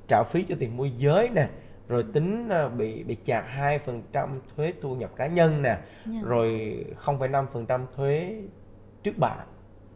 trả 0.09 0.23
phí 0.23 0.45
cho 0.49 0.55
tiền 0.59 0.77
môi 0.77 0.91
giới 0.97 1.29
nè 1.29 1.49
rồi 1.89 2.05
tính 2.13 2.49
à, 2.49 2.69
bị 2.69 3.03
bị 3.03 3.17
phần 3.85 4.03
trăm 4.13 4.41
thuế 4.57 4.73
thu 4.81 4.95
nhập 4.95 5.11
cá 5.17 5.27
nhân 5.27 5.63
nè 5.63 5.69
yeah. 5.69 6.25
rồi 6.25 6.77
0,5 7.05 7.47
phần 7.53 7.67
trăm 7.67 7.87
thuế 7.97 8.43
trước 9.03 9.19
bạ 9.19 9.37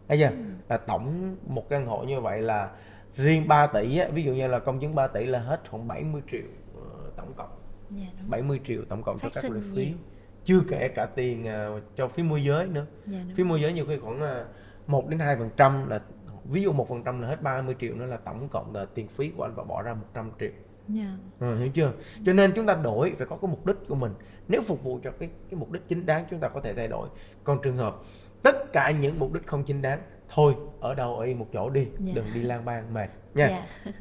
bây 0.09 0.19
giờ 0.19 0.29
ừ. 0.29 0.37
là 0.69 0.77
tổng 0.77 1.37
một 1.47 1.69
căn 1.69 1.87
hộ 1.87 2.05
như 2.05 2.21
vậy 2.21 2.43
là 2.43 2.71
riêng 3.17 3.49
3 3.49 3.67
tỷ 3.67 3.99
á, 3.99 4.09
ví 4.15 4.23
dụ 4.23 4.33
như 4.33 4.49
là 4.49 4.59
công 4.59 4.81
chứng 4.81 4.95
3 4.95 5.07
tỷ 5.07 5.27
là 5.27 5.39
hết 5.39 5.61
khoảng 5.71 5.89
70 5.89 6.23
triệu 6.31 6.47
uh, 6.79 7.17
tổng 7.17 7.33
cộng 7.37 7.51
yeah, 7.97 8.13
dạ, 8.17 8.25
70 8.29 8.61
triệu 8.65 8.83
tổng 8.89 9.03
cộng 9.03 9.19
Phát 9.19 9.33
cho 9.33 9.41
các 9.43 9.51
loại 9.51 9.65
phí 9.75 9.85
nhiều. 9.87 9.97
chưa 10.45 10.61
kể 10.69 10.89
cả 10.89 11.07
tiền 11.15 11.47
uh, 11.77 11.83
cho 11.97 12.09
phí 12.09 12.23
môi 12.23 12.45
giới 12.45 12.67
nữa 12.67 12.87
yeah, 13.13 13.27
dạ, 13.29 13.35
phí 13.37 13.45
môi 13.45 13.61
giới 13.61 13.73
nhiều 13.73 13.87
khi 13.89 13.99
khoảng 13.99 14.17
uh, 14.17 14.23
ờ, 14.23 14.47
1 14.87 15.09
đến 15.09 15.21
2 15.21 15.37
phần 15.37 15.51
trăm 15.57 15.89
là 15.89 16.01
ví 16.45 16.63
dụ 16.63 16.73
một 16.73 16.89
phần 16.89 17.03
trăm 17.05 17.23
là 17.23 17.29
hết 17.29 17.43
30 17.43 17.77
triệu 17.81 17.95
nữa 17.95 18.07
là 18.07 18.17
tổng 18.17 18.49
cộng 18.49 18.75
là 18.75 18.87
tiền 18.95 19.09
phí 19.09 19.31
của 19.37 19.43
anh 19.43 19.53
phải 19.57 19.65
bỏ 19.65 19.83
ra 19.83 19.95
100 19.95 20.31
triệu 20.41 20.51
Yeah. 20.89 21.09
Dạ. 21.41 21.47
À, 21.47 21.57
hiểu 21.59 21.69
chưa? 21.69 21.93
Cho 22.27 22.33
nên 22.33 22.53
chúng 22.53 22.67
ta 22.67 22.75
đổi 22.75 23.15
phải 23.19 23.27
có 23.27 23.37
cái 23.37 23.51
mục 23.51 23.67
đích 23.67 23.77
của 23.89 23.95
mình. 23.95 24.13
Nếu 24.49 24.63
phục 24.63 24.85
vụ 24.85 25.01
cho 25.05 25.11
cái 25.11 25.29
cái 25.51 25.61
mục 25.61 25.71
đích 25.71 25.89
chính 25.89 26.07
đáng 26.07 26.25
chúng 26.31 26.41
ta 26.41 26.49
có 26.49 26.61
thể 26.61 26.75
thay 26.75 26.89
đổi. 26.89 27.09
Còn 27.45 27.59
trường 27.63 27.77
hợp 27.77 27.97
tất 28.43 28.73
cả 28.73 28.91
những 28.91 29.19
mục 29.19 29.33
đích 29.33 29.47
không 29.47 29.65
chính 29.65 29.83
đáng 29.83 30.01
thôi 30.35 30.55
ở 30.81 30.95
đâu 30.95 31.17
ở 31.17 31.27
một 31.39 31.47
chỗ 31.53 31.71
đi. 31.71 31.87
Dạ. 31.99 32.13
đừng 32.15 32.27
đi 32.35 32.43
lang 32.43 32.65
bang 32.65 32.95
mệt 32.95 33.09
nha. 33.35 33.49
Dạ. 33.49 33.93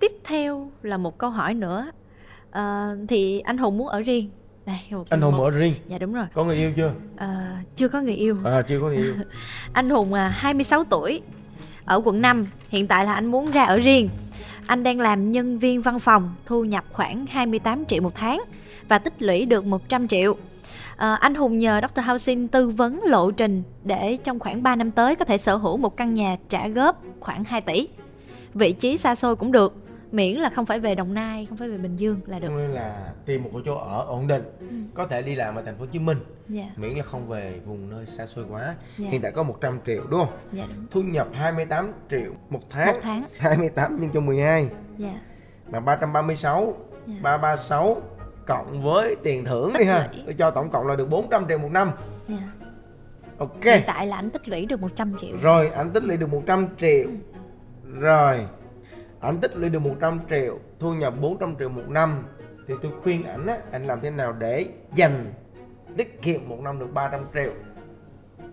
tiếp 0.00 0.12
theo 0.24 0.70
là 0.82 0.96
một 0.96 1.18
câu 1.18 1.30
hỏi 1.30 1.54
nữa. 1.54 1.90
À, 2.50 2.94
thì 3.08 3.40
anh 3.40 3.58
hùng 3.58 3.78
muốn 3.78 3.88
ở 3.88 4.00
riêng. 4.00 4.30
Đây, 4.66 4.78
anh 5.10 5.20
hùng 5.20 5.36
một... 5.36 5.44
ở 5.44 5.50
riêng. 5.50 5.74
Dạ 5.88 5.98
đúng 5.98 6.14
rồi. 6.14 6.26
Có 6.34 6.44
người 6.44 6.56
yêu 6.56 6.72
chưa? 6.76 6.92
À, 7.16 7.62
chưa 7.76 7.88
có 7.88 8.00
người 8.00 8.14
yêu. 8.14 8.36
À 8.44 8.62
chưa 8.62 8.80
có 8.80 8.86
người 8.86 8.96
yêu. 8.96 9.14
Anh 9.72 9.90
hùng 9.90 10.12
à, 10.14 10.28
26 10.28 10.84
tuổi 10.84 11.22
ở 11.84 12.00
quận 12.04 12.22
5 12.22 12.46
hiện 12.68 12.86
tại 12.86 13.04
là 13.04 13.14
anh 13.14 13.26
muốn 13.26 13.50
ra 13.50 13.64
ở 13.64 13.78
riêng. 13.78 14.08
Anh 14.66 14.82
đang 14.82 15.00
làm 15.00 15.32
nhân 15.32 15.58
viên 15.58 15.82
văn 15.82 15.98
phòng 15.98 16.34
thu 16.46 16.64
nhập 16.64 16.84
khoảng 16.92 17.26
28 17.26 17.84
triệu 17.84 18.02
một 18.02 18.14
tháng 18.14 18.42
và 18.88 18.98
tích 18.98 19.22
lũy 19.22 19.46
được 19.46 19.64
100 19.64 20.08
triệu 20.08 20.36
à, 21.00 21.14
anh 21.14 21.34
Hùng 21.34 21.58
nhờ 21.58 21.80
Dr. 21.88 22.00
Housing 22.04 22.48
tư 22.48 22.68
vấn 22.68 23.02
lộ 23.02 23.30
trình 23.30 23.62
để 23.84 24.18
trong 24.24 24.38
khoảng 24.38 24.62
3 24.62 24.76
năm 24.76 24.90
tới 24.90 25.16
có 25.16 25.24
thể 25.24 25.38
sở 25.38 25.56
hữu 25.56 25.76
một 25.76 25.96
căn 25.96 26.14
nhà 26.14 26.36
trả 26.48 26.68
góp 26.68 27.02
khoảng 27.20 27.44
2 27.44 27.60
tỷ. 27.60 27.88
Vị 28.54 28.72
trí 28.72 28.96
xa 28.96 29.14
xôi 29.14 29.36
cũng 29.36 29.52
được, 29.52 29.74
miễn 30.12 30.36
là 30.36 30.50
không 30.50 30.66
phải 30.66 30.80
về 30.80 30.94
Đồng 30.94 31.14
Nai, 31.14 31.46
không 31.46 31.58
phải 31.58 31.68
về 31.68 31.78
Bình 31.78 31.96
Dương 31.96 32.20
là 32.26 32.38
được. 32.38 32.48
Nghĩa 32.48 32.68
là 32.68 33.12
tìm 33.26 33.42
một 33.42 33.60
chỗ 33.64 33.74
ở 33.74 34.04
ổn 34.04 34.26
định, 34.26 34.42
ừ. 34.60 34.66
có 34.94 35.06
thể 35.06 35.22
đi 35.22 35.34
làm 35.34 35.54
ở 35.54 35.62
thành 35.62 35.74
phố 35.74 35.80
Hồ 35.80 35.86
Chí 35.92 35.98
Minh. 35.98 36.18
Yeah. 36.54 36.68
Dạ. 36.76 36.82
Miễn 36.82 36.96
là 36.96 37.04
không 37.04 37.28
về 37.28 37.60
vùng 37.66 37.90
nơi 37.90 38.06
xa 38.06 38.26
xôi 38.26 38.44
quá. 38.50 38.60
Yeah. 38.62 38.76
Dạ. 38.98 39.08
Hiện 39.10 39.22
tại 39.22 39.32
có 39.32 39.42
100 39.42 39.78
triệu 39.86 40.02
đúng 40.10 40.20
không? 40.20 40.30
Yeah, 40.30 40.68
dạ, 40.68 40.74
đúng. 40.76 40.86
Thu 40.90 41.02
nhập 41.02 41.28
28 41.32 41.92
triệu 42.10 42.32
một 42.50 42.62
tháng. 42.70 42.94
Một 42.94 43.00
tháng. 43.02 43.24
28 43.38 43.98
nhân 43.98 44.10
cho 44.14 44.20
12. 44.20 44.68
Dạ. 44.96 45.20
Mà 45.70 45.80
336, 45.80 46.76
yeah. 47.06 47.22
336 47.22 48.02
cộng 48.50 48.82
với 48.82 49.16
tiền 49.22 49.44
thưởng 49.44 49.70
tích 49.72 49.78
đi 49.78 49.84
ha. 49.84 50.08
tôi 50.24 50.34
cho 50.38 50.50
tổng 50.50 50.70
cộng 50.70 50.86
là 50.86 50.96
được 50.96 51.08
400 51.08 51.44
triệu 51.48 51.58
một 51.58 51.72
năm. 51.72 51.90
Yeah. 52.28 52.40
Dạ. 52.40 52.66
ok. 53.38 53.64
Hiện 53.64 53.82
tại 53.86 54.06
là 54.06 54.16
anh 54.16 54.30
tích 54.30 54.48
lũy 54.48 54.66
được 54.66 54.80
100 54.80 55.16
triệu. 55.20 55.36
Rồi 55.42 55.68
anh 55.68 55.90
tích 55.90 56.04
lũy 56.04 56.16
được 56.16 56.28
100 56.28 56.66
triệu. 56.78 57.06
Ừ. 57.84 58.00
rồi 58.00 58.46
anh 59.20 59.38
tích 59.38 59.56
lũy 59.56 59.70
được 59.70 59.78
100 59.78 60.20
triệu 60.30 60.58
thu 60.78 60.94
nhập 60.94 61.14
400 61.20 61.56
triệu 61.58 61.68
một 61.68 61.88
năm. 61.88 62.24
Thì 62.68 62.74
tôi 62.82 62.92
khuyên 63.02 63.24
ảnh 63.24 63.46
á 63.46 63.58
anh 63.72 63.86
làm 63.86 64.00
thế 64.00 64.10
nào 64.10 64.32
để 64.32 64.66
dành 64.94 65.32
tiết 65.96 66.22
kiệm 66.22 66.48
một 66.48 66.60
năm 66.60 66.78
được 66.78 66.94
300 66.94 67.20
triệu? 67.34 67.52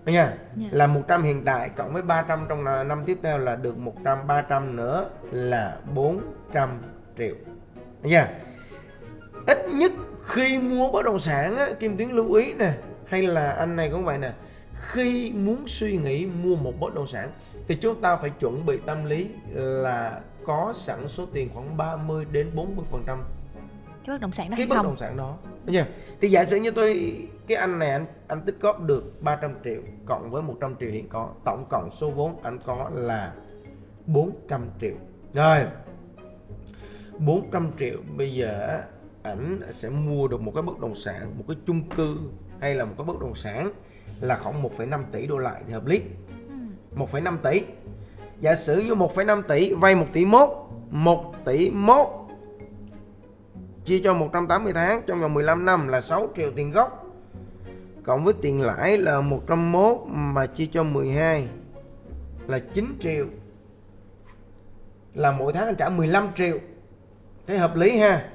Nha 0.06 0.34
Dạ. 0.56 0.68
là 0.72 0.88
100 0.88 1.24
hiện 1.24 1.46
tại 1.46 1.70
cộng 1.70 1.94
với 1.94 2.02
300 2.02 2.46
trong 2.50 2.64
năm 2.64 3.04
tiếp 3.06 3.18
theo 3.24 3.38
là 3.38 3.56
được 3.56 3.78
100 3.78 4.28
300 4.28 4.76
nữa 4.76 5.10
là 5.32 5.78
400 5.96 6.70
triệu. 7.18 7.36
Thấy 8.04 8.12
chưa 8.12 8.47
ít 9.48 9.68
nhất 9.70 9.92
khi 10.24 10.60
mua 10.60 10.92
bất 10.92 11.06
động 11.06 11.20
sản 11.20 11.56
á, 11.56 11.68
Kim 11.80 11.98
Tuyến 11.98 12.10
lưu 12.10 12.34
ý 12.34 12.54
nè 12.54 12.74
hay 13.06 13.22
là 13.22 13.52
anh 13.52 13.76
này 13.76 13.90
cũng 13.90 14.06
vậy 14.06 14.18
nè 14.18 14.32
khi 14.74 15.32
muốn 15.36 15.68
suy 15.68 15.98
nghĩ 15.98 16.26
mua 16.26 16.56
một 16.56 16.74
bất 16.80 16.96
động 16.96 17.08
sản 17.08 17.30
thì 17.68 17.76
chúng 17.76 18.02
ta 18.02 18.16
phải 18.16 18.30
chuẩn 18.30 18.66
bị 18.66 18.78
tâm 18.86 19.06
lý 19.06 19.28
là 19.52 20.22
có 20.46 20.74
sẵn 20.76 21.08
số 21.08 21.26
tiền 21.34 21.50
khoảng 21.54 21.78
30 21.78 22.26
đến 22.32 22.52
40 22.56 22.86
phần 22.90 23.04
trăm. 23.08 23.24
Cái 24.06 24.16
bất 24.16 24.22
động 24.22 24.32
sản 24.32 24.50
đó 24.50 24.58
cái 24.58 24.68
bất 24.68 24.76
không? 24.76 24.86
động 24.86 24.98
sản 24.98 25.18
đó. 25.18 25.38
Chưa? 25.72 25.86
thì 26.22 26.28
giả 26.28 26.46
sử 26.46 26.58
như 26.58 26.72
tôi 26.72 27.18
cái 27.48 27.58
anh 27.58 27.80
này 27.80 27.92
anh 27.92 28.06
anh 28.28 28.42
tích 28.42 28.56
góp 28.60 28.82
được 28.82 29.22
300 29.22 29.56
triệu 29.64 29.82
cộng 30.06 30.32
với 30.32 30.42
100 30.42 30.76
triệu 30.80 30.90
hiện 30.90 31.10
có 31.10 31.30
tổng 31.46 31.66
cộng 31.70 31.90
số 31.92 32.10
vốn 32.10 32.40
anh 32.44 32.60
có 32.66 32.90
là 32.94 33.34
400 34.06 34.70
triệu. 34.82 34.96
Rồi 35.34 35.60
400 37.20 37.72
triệu 37.80 37.98
bây 38.18 38.34
giờ 38.34 38.82
ảnh 39.28 39.60
sẽ 39.72 39.90
mua 39.90 40.28
được 40.28 40.42
một 40.42 40.52
cái 40.56 40.64
bất 40.64 40.80
động 40.80 40.96
sản 40.96 41.38
một 41.38 41.44
cái 41.48 41.58
chung 41.68 41.90
cư 41.90 42.18
hay 42.60 42.76
là 42.76 42.86
một 42.86 42.94
cái 42.98 43.06
bất 43.06 43.20
động 43.20 43.36
sản 43.36 43.72
là 44.22 44.38
khoảng 44.38 44.64
1,5 44.64 45.04
tỷ 45.12 45.28
đô 45.28 45.38
lại 45.38 45.62
thì 45.68 45.74
hợp 45.74 45.86
lý. 45.86 46.02
1,5 46.96 47.38
tỷ. 47.38 47.62
Giả 48.42 48.56
sử 48.56 48.82
như 48.82 48.96
1,5 48.96 49.42
tỷ 49.42 49.74
vay 49.74 49.96
1 49.96 50.06
tỷ 50.14 50.26
mốt 50.26 50.50
1 50.90 51.36
tỷ 51.46 51.72
mốt 51.72 52.08
chia 53.86 54.00
cho 54.00 54.14
180 54.14 54.74
tháng 54.74 55.02
trong 55.08 55.22
vòng 55.22 55.34
15 55.34 55.66
năm 55.66 55.88
là 55.88 56.02
6 56.02 56.30
triệu 56.38 56.52
tiền 56.52 56.72
gốc. 56.72 57.06
Cộng 58.04 58.24
với 58.24 58.34
tiền 58.42 58.62
lãi 58.62 58.98
là 58.98 59.22
101 59.22 60.06
mà 60.08 60.46
chia 60.46 60.66
cho 60.66 60.84
12 60.84 61.48
là 62.48 62.60
9 62.60 62.98
triệu. 63.00 63.26
Là 65.14 65.32
mỗi 65.32 65.54
tháng 65.54 65.66
anh 65.66 65.76
trả 65.76 65.90
15 65.90 66.28
triệu. 66.36 66.58
Thấy 67.48 67.58
hợp 67.58 67.76
lý 67.76 67.98
ha 67.98 68.30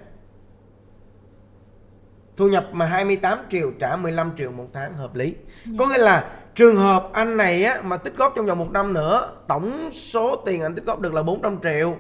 thu 2.43 2.49
nhập 2.49 2.67
mà 2.73 2.87
28 2.87 3.39
triệu 3.51 3.71
trả 3.79 3.97
15 3.97 4.33
triệu 4.39 4.53
một 4.53 4.67
tháng 4.73 4.95
hợp 4.95 5.15
lý. 5.15 5.35
Có 5.79 5.87
nghĩa 5.87 5.99
là 5.99 6.31
trường 6.55 6.77
hợp 6.77 7.11
anh 7.13 7.37
này 7.37 7.65
á, 7.65 7.81
mà 7.85 7.97
tích 7.97 8.17
góp 8.17 8.33
trong 8.37 8.47
vòng 8.47 8.59
một 8.59 8.71
năm 8.71 8.93
nữa 8.93 9.37
tổng 9.49 9.91
số 9.93 10.37
tiền 10.37 10.63
anh 10.63 10.75
tích 10.75 10.85
góp 10.85 11.01
được 11.01 11.15
là 11.15 11.23
400 11.23 11.57
triệu 11.63 11.97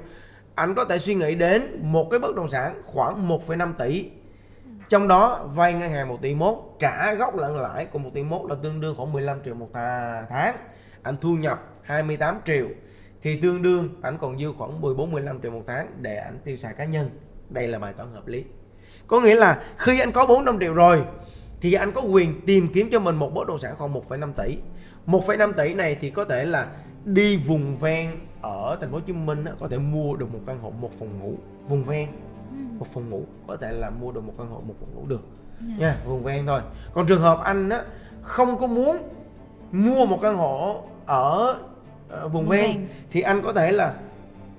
anh 0.55 0.75
có 0.75 0.85
thể 0.85 0.99
suy 0.99 1.15
nghĩ 1.15 1.35
đến 1.35 1.79
một 1.83 2.09
cái 2.11 2.21
bất 2.21 2.37
động 2.37 2.49
sản 2.49 2.83
khoảng 2.87 3.29
1,5 3.29 3.73
tỷ. 3.73 4.11
Trong 4.89 5.09
đó 5.09 5.49
vay 5.55 5.75
ngân 5.75 5.91
hàng 5.91 6.09
1 6.09 6.23
tỷ 6.23 6.35
mốt 6.35 6.59
trả 6.79 7.15
gốc 7.15 7.37
lẫn 7.37 7.61
lãi 7.61 7.87
của 7.87 7.99
1 7.99 8.11
tỷ 8.15 8.23
mốt 8.23 8.51
là 8.51 8.57
tương 8.63 8.81
đương 8.81 8.95
khoảng 8.97 9.13
15 9.13 9.39
triệu 9.45 9.55
một 9.55 9.69
tháng. 10.29 10.57
Anh 11.03 11.17
thu 11.21 11.37
nhập 11.37 11.63
28 11.83 12.39
triệu 12.47 12.67
thì 13.23 13.41
tương 13.41 13.63
đương 13.63 13.89
anh 14.03 14.19
còn 14.19 14.39
dư 14.39 14.53
khoảng 14.59 14.81
14 14.81 15.11
15 15.11 15.41
triệu 15.43 15.51
một 15.51 15.63
tháng 15.67 15.87
để 16.01 16.17
anh 16.17 16.39
tiêu 16.45 16.57
xài 16.57 16.75
cá 16.75 16.85
nhân. 16.85 17.11
Đây 17.49 17.69
là 17.69 17.79
bài 17.79 17.93
toán 17.93 18.13
hợp 18.15 18.27
lý 18.27 18.45
có 19.12 19.20
nghĩa 19.20 19.37
là 19.37 19.62
khi 19.77 20.01
anh 20.01 20.12
có 20.12 20.27
400 20.27 20.59
triệu 20.61 20.75
rồi 20.75 21.05
thì 21.61 21.72
anh 21.72 21.92
có 21.92 22.01
quyền 22.01 22.40
tìm 22.46 22.68
kiếm 22.72 22.88
cho 22.92 23.01
mình 23.01 23.16
một 23.16 23.35
bất 23.35 23.48
động 23.48 23.59
sản 23.59 23.75
khoảng 23.79 23.94
1,5 23.94 24.33
tỷ. 24.33 24.57
1,5 25.07 25.53
tỷ 25.53 25.75
này 25.75 25.96
thì 26.01 26.11
có 26.11 26.25
thể 26.25 26.44
là 26.44 26.66
đi 27.05 27.37
vùng 27.37 27.79
ven 27.79 28.11
ở 28.42 28.77
thành 28.81 28.90
phố 28.90 28.96
Hồ 28.96 29.03
Chí 29.07 29.12
Minh 29.12 29.44
có 29.61 29.68
thể 29.68 29.79
mua 29.79 30.16
được 30.16 30.33
một 30.33 30.38
căn 30.46 30.59
hộ 30.62 30.70
một 30.70 30.90
phòng 30.98 31.20
ngủ 31.20 31.35
vùng 31.68 31.85
ven 31.85 32.09
một 32.79 32.87
phòng 32.94 33.11
ngủ 33.11 33.22
có 33.46 33.57
thể 33.57 33.72
là 33.72 33.90
mua 33.90 34.12
được 34.12 34.20
một 34.25 34.33
căn 34.38 34.51
hộ 34.51 34.61
một 34.66 34.75
phòng 34.81 34.94
ngủ 34.94 35.07
được. 35.07 35.20
Dạ. 35.61 35.75
nha 35.79 35.96
vùng 36.05 36.22
ven 36.22 36.46
thôi. 36.46 36.61
Còn 36.94 37.07
trường 37.07 37.20
hợp 37.20 37.40
anh 37.44 37.68
á 37.68 37.83
không 38.22 38.59
có 38.59 38.66
muốn 38.66 38.98
mua 39.72 40.07
một 40.07 40.18
căn 40.22 40.37
hộ 40.37 40.83
ở 41.07 41.57
ờ, 42.09 42.29
vùng 42.29 42.48
ven 42.48 42.61
ven. 42.61 42.88
thì 43.11 43.20
anh 43.20 43.42
có 43.42 43.53
thể 43.53 43.72
là 43.72 43.94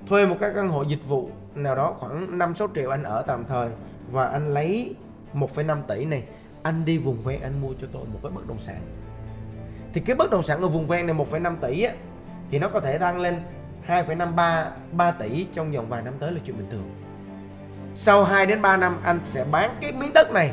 thuê 0.07 0.25
một 0.25 0.35
cái 0.39 0.51
căn 0.55 0.69
hộ 0.69 0.81
dịch 0.83 1.07
vụ 1.07 1.29
nào 1.55 1.75
đó 1.75 1.95
khoảng 1.99 2.37
5 2.37 2.55
6 2.55 2.67
triệu 2.75 2.89
anh 2.89 3.03
ở 3.03 3.21
tạm 3.27 3.45
thời 3.49 3.69
và 4.13 4.25
anh 4.27 4.53
lấy 4.53 4.95
1,5 5.33 5.81
tỷ 5.87 6.05
này 6.05 6.23
anh 6.63 6.85
đi 6.85 6.97
vùng 6.97 7.17
ven 7.23 7.41
anh 7.41 7.61
mua 7.61 7.73
cho 7.81 7.87
tôi 7.91 8.05
một 8.13 8.19
cái 8.23 8.31
bất 8.35 8.47
động 8.47 8.59
sản. 8.59 8.81
Thì 9.93 10.01
cái 10.01 10.15
bất 10.15 10.31
động 10.31 10.43
sản 10.43 10.61
ở 10.61 10.67
vùng 10.67 10.87
ven 10.87 11.07
này 11.07 11.15
1,5 11.15 11.55
tỷ 11.61 11.83
á 11.83 11.93
thì 12.51 12.59
nó 12.59 12.69
có 12.69 12.79
thể 12.79 12.97
tăng 12.97 13.21
lên 13.21 13.39
2,53 13.87 14.65
3 14.91 15.11
tỷ 15.11 15.47
trong 15.53 15.71
vòng 15.71 15.89
vài 15.89 16.01
năm 16.01 16.13
tới 16.19 16.31
là 16.31 16.39
chuyện 16.45 16.57
bình 16.57 16.67
thường. 16.71 16.91
Sau 17.95 18.23
2 18.23 18.45
đến 18.45 18.61
3 18.61 18.77
năm 18.77 18.99
anh 19.03 19.19
sẽ 19.23 19.43
bán 19.51 19.77
cái 19.81 19.91
miếng 19.91 20.13
đất 20.13 20.31
này 20.31 20.51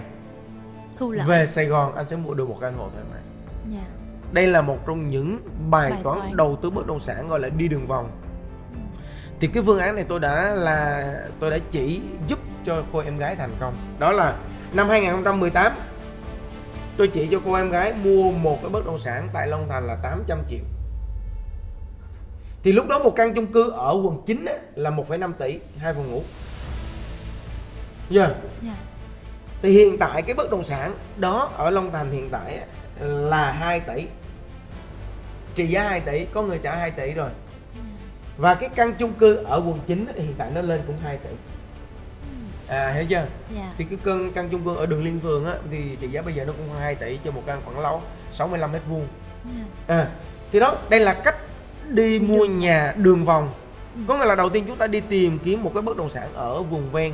thu 0.96 1.11
lợi. 1.11 1.27
về 1.29 1.46
Sài 1.46 1.66
Gòn 1.66 1.94
anh 1.94 2.07
sẽ 2.07 2.16
mua 2.16 2.35
được 2.35 2.49
một 2.49 2.57
căn 2.61 2.73
hộ 2.79 2.88
thoải 2.92 3.05
mái. 3.12 3.20
Dạ. 3.66 3.87
đây 4.33 4.46
là 4.46 4.62
một 4.62 4.79
trong 4.87 5.11
những 5.11 5.38
bài, 5.70 5.90
Bài 5.90 6.01
toán, 6.03 6.18
toán. 6.18 6.37
đầu 6.37 6.59
tư 6.62 6.70
bất 6.70 6.87
động 6.87 7.01
sản 7.01 7.29
gọi 7.29 7.40
là 7.40 7.49
đi 7.49 7.68
đường 7.68 7.87
vòng. 7.87 8.11
Thì 9.40 9.49
cái 9.49 9.62
phương 9.62 9.79
án 9.79 9.94
này 9.94 10.05
tôi 10.09 10.20
đã 10.20 10.55
là 10.55 11.14
tôi 11.40 11.51
đã 11.51 11.59
chỉ 11.70 12.01
giúp 12.29 12.38
cho 12.64 12.83
cô 12.92 12.99
em 12.99 13.18
gái 13.18 13.37
thành 13.37 13.55
công. 13.61 13.77
Đó 13.99 14.12
là 14.12 14.37
năm 14.73 14.88
2018 14.88 15.73
tôi 16.96 17.09
chỉ 17.09 17.29
cho 17.31 17.40
cô 17.44 17.55
em 17.55 17.70
gái 17.70 17.92
mua 18.05 18.31
một 18.31 18.59
cái 18.62 18.70
bất 18.70 18.87
động 18.87 18.99
sản 18.99 19.29
tại 19.33 19.46
Long 19.46 19.68
Thành 19.68 19.87
là 19.87 19.96
800 20.03 20.38
triệu. 20.51 20.61
Thì 22.62 22.73
lúc 22.73 22.88
đó 22.88 22.99
một 22.99 23.12
căn 23.16 23.35
chung 23.35 23.46
cư 23.46 23.70
ở 23.70 23.92
quận 24.05 24.23
9 24.27 24.44
á, 24.44 24.55
là 24.75 24.90
1,5 24.90 25.33
tỷ 25.33 25.59
hai 25.79 25.94
phòng 25.94 26.11
ngủ. 26.11 26.23
Giờ 28.11 28.35
Dạ. 28.62 28.75
thì 29.62 29.70
hiện 29.70 29.99
tại 29.99 30.23
cái 30.23 30.35
bất 30.35 30.51
động 30.51 30.64
sản 30.64 30.94
đó 31.16 31.51
ở 31.57 31.70
Long 31.70 31.92
Thành 31.92 32.11
hiện 32.11 32.29
tại 32.31 32.57
á, 32.57 32.64
là 33.07 33.53
2 33.53 33.81
tỷ. 33.81 34.07
Trị 35.55 35.66
giá 35.66 35.88
2 35.88 36.01
tỷ 36.01 36.25
có 36.25 36.42
người 36.42 36.59
trả 36.62 36.77
2 36.77 36.90
tỷ 36.90 37.14
rồi. 37.14 37.31
Và 38.38 38.55
cái 38.55 38.68
căn 38.68 38.94
chung 38.99 39.12
cư 39.12 39.37
ở 39.37 39.57
quận 39.57 39.79
9 39.87 40.07
á, 40.07 40.12
hiện 40.16 40.35
tại 40.38 40.51
nó 40.55 40.61
lên 40.61 40.83
cũng 40.87 40.96
2 41.03 41.16
tỷ 41.16 41.31
à 42.70 42.90
hiểu 42.92 43.04
chưa 43.11 43.26
Dạ. 43.56 43.72
thì 43.78 43.85
cái 43.85 43.98
căn 44.04 44.33
căn 44.35 44.48
chung 44.50 44.64
cư 44.64 44.76
ở 44.76 44.87
đường 44.87 45.04
Liên 45.04 45.20
Phường 45.20 45.46
á 45.46 45.54
thì 45.70 45.96
trị 46.00 46.09
giá 46.09 46.22
bây 46.22 46.35
giờ 46.35 46.44
nó 46.44 46.52
cũng 46.52 46.68
2 46.80 46.94
tỷ 46.94 47.18
cho 47.24 47.30
một 47.30 47.42
căn 47.46 47.61
khoảng 47.64 47.78
lâu 47.80 48.02
65 48.33 48.72
mét 48.72 48.83
vuông 48.88 49.06
Dạ. 49.44 49.96
à, 49.96 50.09
thì 50.52 50.61
đó 50.61 50.76
đây 50.90 51.00
là 51.00 51.12
cách 51.12 51.37
đi 51.88 52.18
Đi 52.18 52.26
mua 52.26 52.46
đường 52.46 52.59
nhà 52.59 52.94
đường 52.96 53.24
vòng 53.24 53.52
có 54.09 54.18
nghĩa 54.18 54.24
là 54.24 54.35
đầu 54.35 54.48
tiên 54.48 54.64
chúng 54.66 54.76
ta 54.76 54.87
đi 54.87 55.00
tìm 55.00 55.38
kiếm 55.44 55.62
một 55.62 55.70
cái 55.74 55.83
bất 55.83 55.96
động 55.96 56.09
sản 56.09 56.28
ở 56.35 56.62
vùng 56.62 56.90
ven 56.92 57.12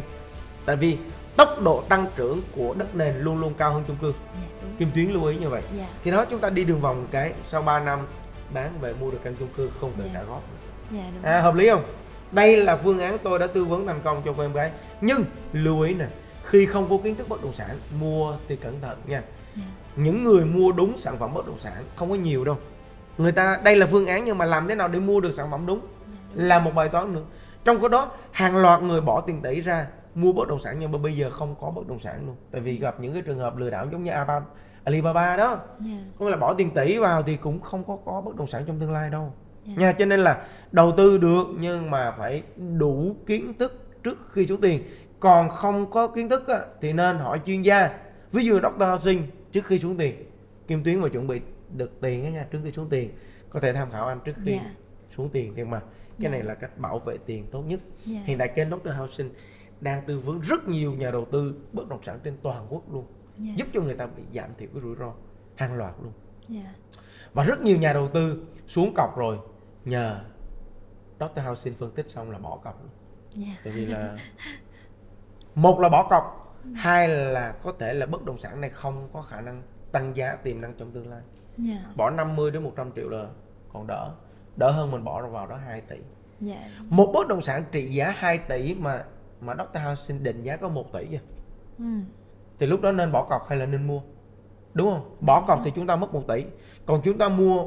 tại 0.66 0.76
vì 0.76 0.98
tốc 1.36 1.62
độ 1.62 1.82
tăng 1.88 2.06
trưởng 2.16 2.40
của 2.56 2.74
đất 2.78 2.94
nền 2.94 3.14
luôn 3.18 3.40
luôn 3.40 3.54
cao 3.58 3.72
hơn 3.72 3.84
chung 3.86 3.96
cư 4.02 4.12
Dạ, 4.34 4.40
đúng. 4.62 4.76
Kim 4.78 4.90
Tuyến 4.94 5.06
lưu 5.10 5.24
ý 5.24 5.36
như 5.36 5.48
vậy 5.48 5.62
Dạ. 5.78 5.86
thì 6.04 6.10
đó 6.10 6.24
chúng 6.24 6.40
ta 6.40 6.50
đi 6.50 6.64
đường 6.64 6.80
vòng 6.80 7.06
cái 7.10 7.32
sau 7.44 7.62
3 7.62 7.80
năm 7.80 8.06
bán 8.54 8.72
về 8.80 8.94
mua 9.00 9.10
được 9.10 9.18
căn 9.24 9.34
chung 9.38 9.48
cư 9.56 9.70
không 9.80 9.92
cần 9.98 10.08
Dạ. 10.14 10.20
trả 10.20 10.26
góp 10.26 10.42
Dạ, 10.90 11.02
đúng. 11.14 11.22
à, 11.22 11.40
hợp 11.40 11.54
lý 11.54 11.68
không 11.70 11.84
đây 12.32 12.56
là 12.56 12.76
phương 12.76 13.00
án 13.00 13.18
tôi 13.22 13.38
đã 13.38 13.46
tư 13.46 13.64
vấn 13.64 13.86
thành 13.86 14.00
công 14.04 14.22
cho 14.24 14.32
cô 14.36 14.42
em 14.42 14.52
gái. 14.52 14.70
Nhưng 15.00 15.24
lưu 15.52 15.80
ý 15.80 15.94
nè 15.94 16.06
khi 16.44 16.66
không 16.66 16.86
có 16.90 16.98
kiến 17.04 17.14
thức 17.14 17.28
bất 17.28 17.42
động 17.42 17.52
sản 17.52 17.76
mua 18.00 18.36
thì 18.48 18.56
cẩn 18.56 18.80
thận 18.80 18.98
nha. 19.06 19.22
Dạ. 19.56 19.62
những 19.96 20.24
người 20.24 20.44
mua 20.44 20.72
đúng 20.72 20.96
sản 20.96 21.16
phẩm 21.18 21.34
bất 21.34 21.46
động 21.46 21.58
sản 21.58 21.84
không 21.96 22.10
có 22.10 22.14
nhiều 22.14 22.44
đâu. 22.44 22.56
Người 23.18 23.32
ta 23.32 23.60
đây 23.64 23.76
là 23.76 23.86
phương 23.86 24.06
án 24.06 24.24
nhưng 24.24 24.38
mà 24.38 24.44
làm 24.44 24.68
thế 24.68 24.74
nào 24.74 24.88
để 24.88 25.00
mua 25.00 25.20
được 25.20 25.30
sản 25.30 25.50
phẩm 25.50 25.66
đúng? 25.66 25.80
Là 26.34 26.58
một 26.58 26.70
bài 26.74 26.88
toán 26.88 27.12
nữa. 27.12 27.22
Trong 27.64 27.80
cái 27.80 27.88
đó 27.88 28.10
hàng 28.30 28.56
loạt 28.56 28.82
người 28.82 29.00
bỏ 29.00 29.20
tiền 29.20 29.42
tỷ 29.42 29.60
ra 29.60 29.86
mua 30.14 30.32
bất 30.32 30.48
động 30.48 30.58
sản 30.58 30.76
nhưng 30.78 30.92
mà 30.92 30.98
bây 30.98 31.16
giờ 31.16 31.30
không 31.30 31.54
có 31.60 31.70
bất 31.70 31.88
động 31.88 31.98
sản 31.98 32.26
luôn. 32.26 32.36
Tại 32.50 32.60
vì 32.60 32.78
gặp 32.78 33.00
những 33.00 33.12
cái 33.12 33.22
trường 33.22 33.38
hợp 33.38 33.56
lừa 33.56 33.70
đảo 33.70 33.86
giống 33.92 34.04
như 34.04 34.10
Alibaba, 34.84 35.36
đó. 35.36 35.58
Dạ. 35.80 35.86
có 36.18 36.24
nghĩa 36.24 36.30
là 36.30 36.36
bỏ 36.36 36.54
tiền 36.54 36.70
tỷ 36.70 36.98
vào 36.98 37.22
thì 37.22 37.36
cũng 37.36 37.60
không 37.60 37.84
có 37.84 37.98
có 38.04 38.20
bất 38.20 38.36
động 38.36 38.46
sản 38.46 38.64
trong 38.66 38.80
tương 38.80 38.92
lai 38.92 39.10
đâu 39.10 39.32
Dạ. 39.66 39.74
nha 39.76 39.92
cho 39.92 40.04
nên 40.04 40.20
là 40.20 40.46
đầu 40.72 40.92
tư 40.96 41.18
được 41.18 41.44
nhưng 41.60 41.90
mà 41.90 42.10
phải 42.18 42.42
đủ 42.78 43.16
kiến 43.26 43.54
thức 43.58 43.86
trước 44.02 44.18
khi 44.32 44.46
xuống 44.46 44.60
tiền 44.60 44.82
còn 45.20 45.48
không 45.48 45.90
có 45.90 46.06
kiến 46.08 46.28
thức 46.28 46.48
á, 46.48 46.58
thì 46.80 46.92
nên 46.92 47.18
hỏi 47.18 47.40
chuyên 47.46 47.62
gia 47.62 47.98
ví 48.32 48.44
dụ 48.44 48.60
Dr. 48.60 48.82
Housing 48.82 49.22
trước 49.52 49.64
khi 49.66 49.78
xuống 49.78 49.96
tiền 49.96 50.14
Kim 50.68 50.84
Tuyến 50.84 51.00
mà 51.00 51.08
chuẩn 51.08 51.26
bị 51.26 51.40
được 51.76 52.00
tiền 52.00 52.32
nha 52.34 52.46
trước 52.50 52.58
khi 52.64 52.72
xuống 52.72 52.88
tiền 52.88 53.10
có 53.50 53.60
thể 53.60 53.72
tham 53.72 53.90
khảo 53.90 54.06
anh 54.06 54.20
trước 54.24 54.32
khi 54.44 54.52
Dạ. 54.52 54.70
xuống 55.10 55.28
tiền 55.28 55.52
nhưng 55.56 55.70
mà 55.70 55.80
cái 55.80 55.88
Dạ. 56.18 56.28
này 56.30 56.42
là 56.42 56.54
cách 56.54 56.78
bảo 56.78 56.98
vệ 56.98 57.16
tiền 57.26 57.46
tốt 57.50 57.62
nhất 57.62 57.80
Dạ. 58.04 58.20
hiện 58.24 58.38
tại 58.38 58.48
kênh 58.48 58.68
Dr. 58.70 58.90
Housing 58.98 59.30
đang 59.80 60.02
tư 60.06 60.18
vấn 60.20 60.40
rất 60.40 60.68
nhiều 60.68 60.92
nhà 60.92 61.10
đầu 61.10 61.24
tư 61.32 61.54
bất 61.72 61.88
động 61.88 62.02
sản 62.02 62.18
trên 62.24 62.34
toàn 62.42 62.66
quốc 62.70 62.92
luôn 62.92 63.04
Dạ. 63.38 63.52
giúp 63.56 63.68
cho 63.74 63.80
người 63.80 63.94
ta 63.94 64.06
bị 64.06 64.22
giảm 64.34 64.50
thiểu 64.58 64.68
cái 64.74 64.82
rủi 64.82 64.96
ro 64.98 65.12
hàng 65.56 65.74
loạt 65.74 65.94
luôn 66.02 66.12
Dạ. 66.48 66.74
và 67.34 67.44
rất 67.44 67.60
nhiều 67.62 67.76
nhà 67.78 67.92
đầu 67.92 68.08
tư 68.08 68.42
xuống 68.66 68.92
cọc 68.96 69.18
rồi 69.18 69.38
nhờ 69.86 70.20
Dr. 71.20 71.40
Housing 71.40 71.74
phân 71.74 71.90
tích 71.90 72.10
xong 72.10 72.30
là 72.30 72.38
bỏ 72.38 72.56
cọc 72.64 72.82
luôn. 72.82 72.90
Dạ. 73.32 73.52
tại 73.64 73.72
vì 73.72 73.86
là 73.86 74.16
một 75.54 75.80
là 75.80 75.88
bỏ 75.88 76.06
cọc 76.10 76.54
hai 76.74 77.08
là 77.08 77.52
có 77.62 77.72
thể 77.78 77.92
là 77.94 78.06
bất 78.06 78.24
động 78.24 78.38
sản 78.38 78.60
này 78.60 78.70
không 78.70 79.08
có 79.12 79.22
khả 79.22 79.40
năng 79.40 79.62
tăng 79.92 80.16
giá 80.16 80.36
tiềm 80.36 80.60
năng 80.60 80.74
trong 80.74 80.90
tương 80.92 81.10
lai 81.10 81.20
Dạ. 81.56 81.84
bỏ 81.96 82.10
50 82.10 82.50
đến 82.50 82.62
100 82.62 82.90
triệu 82.96 83.08
là 83.08 83.26
còn 83.72 83.86
đỡ 83.86 84.10
đỡ 84.56 84.70
hơn 84.70 84.90
mình 84.90 85.04
bỏ 85.04 85.26
vào 85.28 85.46
đó 85.46 85.56
2 85.56 85.80
tỷ 85.80 85.96
Dạ. 86.40 86.68
một 86.88 87.10
bất 87.14 87.28
động 87.28 87.40
sản 87.40 87.64
trị 87.72 87.86
giá 87.86 88.10
2 88.16 88.38
tỷ 88.38 88.74
mà 88.74 89.04
mà 89.40 89.54
Dr. 89.54 89.78
Housing 89.82 90.22
định 90.22 90.42
giá 90.42 90.56
có 90.56 90.68
1 90.68 90.92
tỷ 90.92 91.16
à. 91.16 91.22
Ừ. 91.78 91.84
thì 92.58 92.66
lúc 92.66 92.80
đó 92.80 92.92
nên 92.92 93.12
bỏ 93.12 93.26
cọc 93.30 93.48
hay 93.48 93.58
là 93.58 93.66
nên 93.66 93.86
mua 93.86 94.00
đúng 94.74 94.90
không 94.90 95.16
bỏ 95.20 95.44
cọc 95.46 95.60
thì 95.64 95.72
chúng 95.74 95.86
ta 95.86 95.96
mất 95.96 96.14
1 96.14 96.22
tỷ 96.28 96.44
còn 96.86 97.00
chúng 97.04 97.18
ta 97.18 97.28
mua 97.28 97.64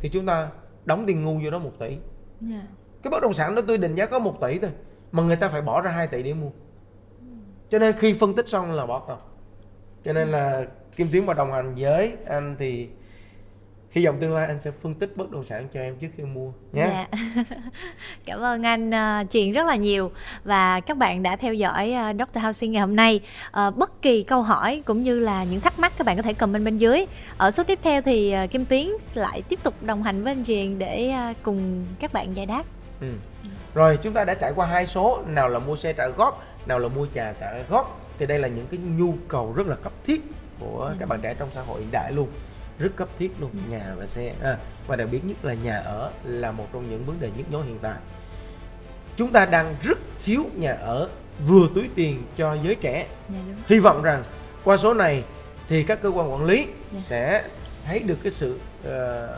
thì 0.00 0.08
chúng 0.12 0.26
ta 0.26 0.50
đóng 0.86 1.04
tiền 1.06 1.22
ngu 1.22 1.40
vô 1.44 1.50
đó 1.50 1.58
1 1.58 1.70
tỷ. 1.78 1.96
Dạ. 2.40 2.62
cái 3.02 3.10
bất 3.10 3.22
động 3.22 3.32
sản 3.32 3.54
đó 3.54 3.62
tôi 3.66 3.78
định 3.78 3.94
giá 3.94 4.06
có 4.06 4.18
1 4.18 4.40
tỷ 4.40 4.58
thôi 4.58 4.70
mà 5.12 5.22
người 5.22 5.36
ta 5.36 5.48
phải 5.48 5.62
bỏ 5.62 5.80
ra 5.80 5.90
2 5.90 6.06
tỷ 6.06 6.22
để 6.22 6.34
mua. 6.34 6.50
Cho 7.68 7.78
nên 7.78 7.96
khi 7.98 8.14
phân 8.14 8.34
tích 8.34 8.48
xong 8.48 8.72
là 8.72 8.86
bỏ 8.86 8.98
cọc. 8.98 9.36
Cho 10.04 10.12
nên 10.12 10.28
là 10.28 10.66
Kim 10.96 11.08
Tuyến 11.12 11.26
mà 11.26 11.34
đồng 11.34 11.52
hành 11.52 11.74
với 11.78 12.12
anh 12.26 12.56
thì 12.58 12.88
hy 13.96 14.06
vọng 14.06 14.16
tương 14.20 14.34
lai 14.34 14.46
anh 14.46 14.60
sẽ 14.60 14.70
phân 14.70 14.94
tích 14.94 15.16
bất 15.16 15.30
động 15.30 15.44
sản 15.44 15.68
cho 15.74 15.80
em 15.80 15.96
trước 15.96 16.08
khi 16.16 16.22
mua 16.22 16.50
nhé 16.72 16.86
Dạ. 16.86 17.06
Cảm 18.26 18.40
ơn 18.40 18.62
anh 18.62 18.90
uh, 18.90 19.30
Truyền 19.30 19.52
rất 19.52 19.66
là 19.66 19.76
nhiều 19.76 20.10
và 20.44 20.80
các 20.80 20.96
bạn 20.96 21.22
đã 21.22 21.36
theo 21.36 21.54
dõi 21.54 21.94
uh, 22.10 22.16
Dr. 22.16 22.38
Housing 22.42 22.72
ngày 22.72 22.80
hôm 22.80 22.96
nay. 22.96 23.20
Ờ, 23.50 23.70
bất 23.70 24.02
kỳ 24.02 24.22
câu 24.22 24.42
hỏi 24.42 24.82
cũng 24.86 25.02
như 25.02 25.20
là 25.20 25.44
những 25.44 25.60
thắc 25.60 25.78
mắc 25.78 25.92
các 25.98 26.06
bạn 26.06 26.16
có 26.16 26.22
thể 26.22 26.32
comment 26.32 26.64
bên 26.64 26.76
dưới. 26.76 27.06
Ở 27.38 27.50
số 27.50 27.62
tiếp 27.64 27.78
theo 27.82 28.02
thì 28.02 28.34
uh, 28.44 28.50
Kim 28.50 28.64
Tuyến 28.66 28.86
lại 29.14 29.42
tiếp 29.48 29.58
tục 29.62 29.74
đồng 29.82 30.02
hành 30.02 30.24
với 30.24 30.32
anh 30.32 30.44
Truyền 30.44 30.78
để 30.78 31.14
uh, 31.30 31.36
cùng 31.42 31.86
các 32.00 32.12
bạn 32.12 32.36
giải 32.36 32.46
đáp. 32.46 32.64
Ừ. 33.00 33.12
Rồi 33.74 33.98
chúng 34.02 34.12
ta 34.12 34.24
đã 34.24 34.34
trải 34.34 34.52
qua 34.56 34.66
hai 34.66 34.86
số 34.86 35.22
nào 35.26 35.48
là 35.48 35.58
mua 35.58 35.76
xe 35.76 35.92
trả 35.92 36.08
góp, 36.08 36.42
nào 36.66 36.78
là 36.78 36.88
mua 36.88 37.06
nhà 37.14 37.34
trả 37.40 37.52
góp 37.68 38.00
thì 38.18 38.26
đây 38.26 38.38
là 38.38 38.48
những 38.48 38.66
cái 38.70 38.80
nhu 38.80 39.14
cầu 39.28 39.52
rất 39.56 39.66
là 39.66 39.76
cấp 39.76 39.92
thiết 40.04 40.20
của 40.60 40.92
các 40.98 41.08
bạn 41.08 41.20
trẻ 41.22 41.34
trong 41.38 41.48
xã 41.52 41.60
hội 41.60 41.80
hiện 41.80 41.90
đại 41.92 42.12
luôn 42.12 42.28
rất 42.78 42.90
cấp 42.96 43.08
thiết 43.18 43.30
luôn. 43.40 43.50
Nhà 43.70 43.94
và 43.98 44.06
xe. 44.06 44.34
À, 44.42 44.56
và 44.86 44.96
đặc 44.96 45.08
biệt 45.10 45.24
nhất 45.24 45.36
là 45.42 45.54
nhà 45.54 45.76
ở 45.78 46.10
là 46.24 46.50
một 46.52 46.66
trong 46.72 46.90
những 46.90 47.04
vấn 47.04 47.20
đề 47.20 47.30
nhức 47.36 47.52
nhối 47.52 47.64
hiện 47.64 47.78
tại. 47.82 47.98
Chúng 49.16 49.32
ta 49.32 49.46
đang 49.46 49.74
rất 49.82 49.98
thiếu 50.24 50.44
nhà 50.54 50.72
ở 50.72 51.08
vừa 51.46 51.66
túi 51.74 51.88
tiền 51.94 52.22
cho 52.36 52.56
giới 52.64 52.74
trẻ. 52.74 53.06
Dạ 53.28 53.36
hy 53.66 53.78
vọng 53.78 54.02
rằng 54.02 54.22
qua 54.64 54.76
số 54.76 54.94
này 54.94 55.22
thì 55.68 55.82
các 55.82 56.02
cơ 56.02 56.08
quan 56.08 56.32
quản 56.32 56.44
lý 56.44 56.66
Dạ. 56.92 56.98
sẽ 57.04 57.42
thấy 57.84 57.98
được 57.98 58.16
cái 58.22 58.32
sự 58.32 58.58
ờ, 58.84 59.28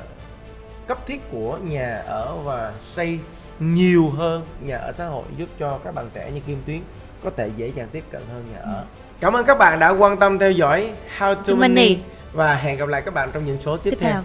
cấp 0.87 1.07
thiết 1.07 1.31
của 1.31 1.59
nhà 1.59 2.03
ở 2.07 2.37
và 2.45 2.73
xây 2.81 3.19
nhiều 3.61 4.11
hơn 4.11 4.47
nhà 4.61 4.77
ở 4.79 4.93
xã 4.93 5.07
hội 5.07 5.25
giúp 5.37 5.49
cho 5.59 5.79
các 5.85 5.95
bạn 5.95 6.11
trẻ 6.15 6.31
như 6.35 6.41
Kim 6.47 6.63
Tuyến 6.67 6.81
có 7.25 7.31
thể 7.37 7.51
dễ 7.57 7.73
dàng 7.75 7.89
tiếp 7.93 8.05
cận 8.11 8.23
hơn 8.33 8.45
nhà 8.53 8.59
ở. 8.61 8.85
Cảm 9.21 9.33
ơn 9.33 9.47
các 9.47 9.59
bạn 9.59 9.79
đã 9.79 9.91
quan 9.91 10.19
tâm 10.19 10.39
theo 10.39 10.51
dõi 10.51 10.91
How 11.19 11.35
to 11.35 11.55
Money. 11.55 11.99
Và 12.33 12.55
hẹn 12.55 12.77
gặp 12.77 12.89
lại 12.89 13.03
các 13.03 13.15
bạn 13.15 13.31
trong 13.33 13.45
những 13.47 13.61
số 13.61 13.77
tiếp, 13.77 13.91
Tiếp 13.91 13.97
theo. 14.01 14.13
theo. 14.13 14.23